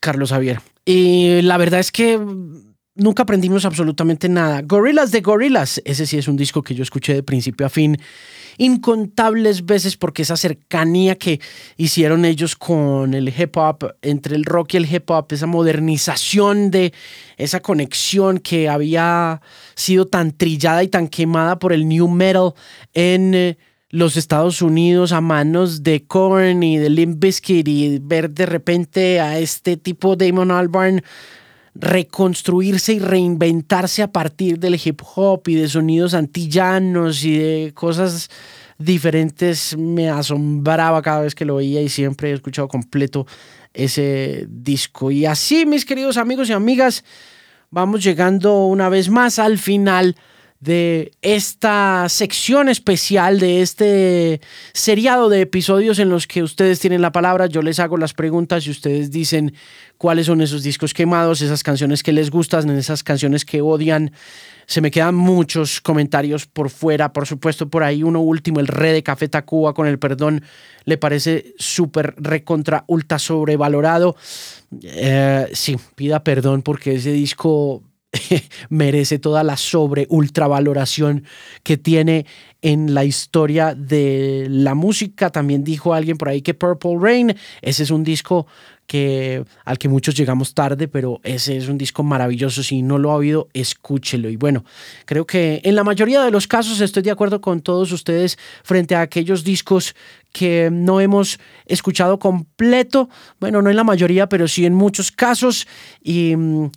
Carlos 0.00 0.30
Javier. 0.30 0.60
Y 0.84 1.42
la 1.42 1.56
verdad 1.56 1.80
es 1.80 1.90
que 1.90 2.20
nunca 2.94 3.24
aprendimos 3.24 3.64
absolutamente 3.64 4.28
nada. 4.28 4.62
Gorillas 4.62 5.10
de 5.10 5.20
Gorillas, 5.20 5.82
ese 5.84 6.06
sí 6.06 6.18
es 6.18 6.28
un 6.28 6.36
disco 6.36 6.62
que 6.62 6.74
yo 6.74 6.82
escuché 6.82 7.14
de 7.14 7.22
principio 7.22 7.66
a 7.66 7.70
fin 7.70 7.98
incontables 8.56 9.66
veces 9.66 9.96
porque 9.96 10.22
esa 10.22 10.36
cercanía 10.36 11.16
que 11.16 11.40
hicieron 11.76 12.24
ellos 12.24 12.54
con 12.54 13.14
el 13.14 13.28
hip 13.28 13.56
hop, 13.56 13.96
entre 14.02 14.36
el 14.36 14.44
rock 14.44 14.74
y 14.74 14.76
el 14.78 14.92
hip 14.92 15.10
hop, 15.10 15.26
esa 15.30 15.46
modernización 15.46 16.70
de 16.70 16.92
esa 17.36 17.60
conexión 17.60 18.38
que 18.38 18.68
había 18.68 19.40
sido 19.74 20.06
tan 20.06 20.32
trillada 20.32 20.82
y 20.84 20.88
tan 20.88 21.08
quemada 21.08 21.58
por 21.58 21.72
el 21.72 21.88
new 21.88 22.08
metal 22.08 22.54
en 22.92 23.34
eh, 23.34 23.58
los 23.90 24.16
Estados 24.16 24.62
Unidos 24.62 25.12
a 25.12 25.20
manos 25.20 25.82
de 25.82 26.04
Korn 26.04 26.62
y 26.62 26.78
de 26.78 26.90
Limp 26.90 27.20
Bizkit 27.20 27.66
y 27.66 27.98
ver 28.00 28.30
de 28.30 28.46
repente 28.46 29.20
a 29.20 29.38
este 29.38 29.76
tipo 29.76 30.16
Damon 30.16 30.50
Albarn 30.50 31.02
reconstruirse 31.74 32.94
y 32.94 32.98
reinventarse 32.98 34.02
a 34.02 34.12
partir 34.12 34.58
del 34.58 34.80
hip 34.82 35.00
hop 35.14 35.42
y 35.48 35.54
de 35.56 35.68
sonidos 35.68 36.14
antillanos 36.14 37.24
y 37.24 37.36
de 37.36 37.72
cosas 37.74 38.30
diferentes 38.78 39.76
me 39.76 40.08
asombraba 40.08 41.02
cada 41.02 41.22
vez 41.22 41.34
que 41.34 41.44
lo 41.44 41.56
veía 41.56 41.80
y 41.80 41.88
siempre 41.88 42.30
he 42.30 42.34
escuchado 42.34 42.68
completo 42.68 43.26
ese 43.72 44.46
disco. 44.48 45.10
Y 45.10 45.26
así, 45.26 45.66
mis 45.66 45.84
queridos 45.84 46.16
amigos 46.16 46.48
y 46.48 46.52
amigas, 46.52 47.04
vamos 47.70 48.02
llegando 48.04 48.66
una 48.66 48.88
vez 48.88 49.08
más 49.08 49.38
al 49.38 49.58
final 49.58 50.16
de 50.64 51.12
esta 51.20 52.08
sección 52.08 52.70
especial, 52.70 53.38
de 53.38 53.60
este 53.60 54.40
seriado 54.72 55.28
de 55.28 55.42
episodios 55.42 55.98
en 55.98 56.08
los 56.08 56.26
que 56.26 56.42
ustedes 56.42 56.80
tienen 56.80 57.02
la 57.02 57.12
palabra, 57.12 57.46
yo 57.46 57.60
les 57.60 57.78
hago 57.80 57.98
las 57.98 58.14
preguntas 58.14 58.66
y 58.66 58.70
ustedes 58.70 59.10
dicen 59.10 59.54
cuáles 59.98 60.24
son 60.24 60.40
esos 60.40 60.62
discos 60.62 60.94
quemados, 60.94 61.42
esas 61.42 61.62
canciones 61.62 62.02
que 62.02 62.12
les 62.12 62.30
gustan, 62.30 62.70
esas 62.70 63.02
canciones 63.02 63.44
que 63.44 63.60
odian. 63.60 64.12
Se 64.66 64.80
me 64.80 64.90
quedan 64.90 65.14
muchos 65.14 65.82
comentarios 65.82 66.46
por 66.46 66.70
fuera, 66.70 67.12
por 67.12 67.26
supuesto, 67.26 67.68
por 67.68 67.82
ahí 67.82 68.02
uno 68.02 68.20
último, 68.20 68.58
el 68.58 68.66
re 68.66 68.94
de 68.94 69.02
Café 69.02 69.28
Tacuba, 69.28 69.74
con 69.74 69.86
el 69.86 69.98
perdón, 69.98 70.42
le 70.86 70.96
parece 70.96 71.54
súper 71.58 72.14
recontra 72.16 72.84
ultra 72.86 73.18
sobrevalorado. 73.18 74.16
Eh, 74.82 75.46
sí, 75.52 75.76
pida 75.94 76.24
perdón 76.24 76.62
porque 76.62 76.94
ese 76.94 77.12
disco 77.12 77.82
merece 78.68 79.18
toda 79.18 79.42
la 79.42 79.56
sobre 79.56 80.06
ultravaloración 80.08 81.24
que 81.62 81.76
tiene 81.76 82.26
en 82.62 82.94
la 82.94 83.04
historia 83.04 83.74
de 83.74 84.46
la 84.48 84.74
música. 84.74 85.30
También 85.30 85.64
dijo 85.64 85.94
alguien 85.94 86.16
por 86.16 86.28
ahí 86.28 86.42
que 86.42 86.54
Purple 86.54 86.96
Rain, 86.98 87.36
ese 87.60 87.82
es 87.82 87.90
un 87.90 88.04
disco 88.04 88.46
que 88.86 89.44
al 89.64 89.78
que 89.78 89.88
muchos 89.88 90.14
llegamos 90.14 90.54
tarde, 90.54 90.88
pero 90.88 91.20
ese 91.24 91.56
es 91.56 91.68
un 91.68 91.78
disco 91.78 92.02
maravilloso. 92.02 92.62
Si 92.62 92.82
no 92.82 92.98
lo 92.98 93.10
ha 93.10 93.16
oído, 93.16 93.48
escúchelo. 93.54 94.28
Y 94.28 94.36
bueno, 94.36 94.64
creo 95.06 95.26
que 95.26 95.60
en 95.64 95.74
la 95.74 95.84
mayoría 95.84 96.22
de 96.22 96.30
los 96.30 96.46
casos 96.46 96.80
estoy 96.80 97.02
de 97.02 97.10
acuerdo 97.10 97.40
con 97.40 97.60
todos 97.60 97.92
ustedes 97.92 98.38
frente 98.62 98.94
a 98.94 99.00
aquellos 99.00 99.44
discos 99.44 99.94
que 100.32 100.68
no 100.70 101.00
hemos 101.00 101.38
escuchado 101.66 102.18
completo. 102.18 103.08
Bueno, 103.40 103.62
no 103.62 103.70
en 103.70 103.76
la 103.76 103.84
mayoría, 103.84 104.28
pero 104.28 104.48
sí 104.48 104.66
en 104.66 104.74
muchos 104.74 105.10
casos. 105.12 105.66
Y 106.02 106.36
mm, 106.36 106.70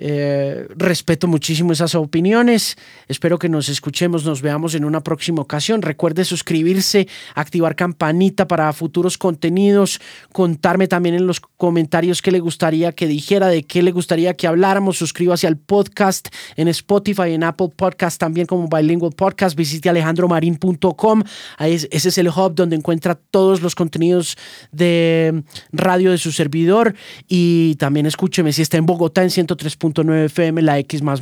eh, 0.00 0.68
respeto 0.76 1.26
muchísimo 1.26 1.72
esas 1.72 1.96
opiniones. 1.96 2.76
Espero 3.08 3.38
que 3.38 3.48
nos 3.48 3.68
escuchemos, 3.68 4.24
nos 4.24 4.42
veamos 4.42 4.76
en 4.76 4.84
una 4.84 5.02
próxima 5.02 5.42
ocasión. 5.42 5.82
Recuerde 5.82 6.24
suscribirse, 6.24 7.08
activar 7.34 7.74
campanita 7.74 8.46
para 8.46 8.72
futuros 8.72 9.18
contenidos, 9.18 10.00
contarme 10.32 10.86
también 10.86 11.16
en 11.16 11.26
los 11.26 11.40
comentarios 11.40 12.22
qué 12.22 12.30
le 12.30 12.38
gustaría 12.38 12.92
que 12.92 13.08
dijera, 13.08 13.48
de 13.48 13.64
qué 13.64 13.82
le 13.82 13.90
gustaría 13.90 14.34
que 14.34 14.46
habláramos. 14.46 14.98
Suscríbase 14.98 15.48
al 15.48 15.56
podcast 15.56 16.28
en 16.54 16.68
Spotify, 16.68 17.32
en 17.32 17.42
Apple 17.42 17.70
Podcast, 17.74 18.20
también 18.20 18.46
como 18.46 18.68
Bilingual 18.68 19.12
Podcast. 19.12 19.56
Visite 19.56 19.88
alejandromarin.com. 19.88 21.22
Ese 21.58 21.88
es 21.90 22.18
el 22.18 22.28
hub 22.28 22.54
donde 22.54 22.76
encuentra 22.76 23.16
todos 23.16 23.62
los 23.62 23.74
contenidos 23.74 24.36
de 24.70 25.42
radio 25.72 26.12
de 26.12 26.18
su 26.18 26.30
servidor. 26.30 26.94
Y 27.26 27.74
también 27.76 28.06
escúcheme 28.06 28.52
si 28.52 28.62
está 28.62 28.76
en 28.76 28.86
Bogotá 28.86 29.24
en 29.24 29.30
103. 29.30 29.76
9 30.04 30.26
FM, 30.26 30.62
la 30.62 30.78
X 30.78 31.02
más. 31.02 31.20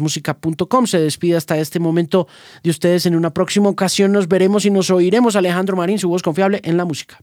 Se 0.86 0.98
despide 0.98 1.36
hasta 1.36 1.58
este 1.58 1.78
momento 1.78 2.26
de 2.62 2.70
ustedes. 2.70 3.06
En 3.06 3.16
una 3.16 3.32
próxima 3.32 3.68
ocasión 3.68 4.12
nos 4.12 4.28
veremos 4.28 4.64
y 4.64 4.70
nos 4.70 4.90
oiremos. 4.90 5.36
Alejandro 5.36 5.76
Marín, 5.76 5.98
su 5.98 6.08
voz 6.08 6.22
confiable 6.22 6.60
en 6.64 6.76
la 6.76 6.84
música. 6.84 7.18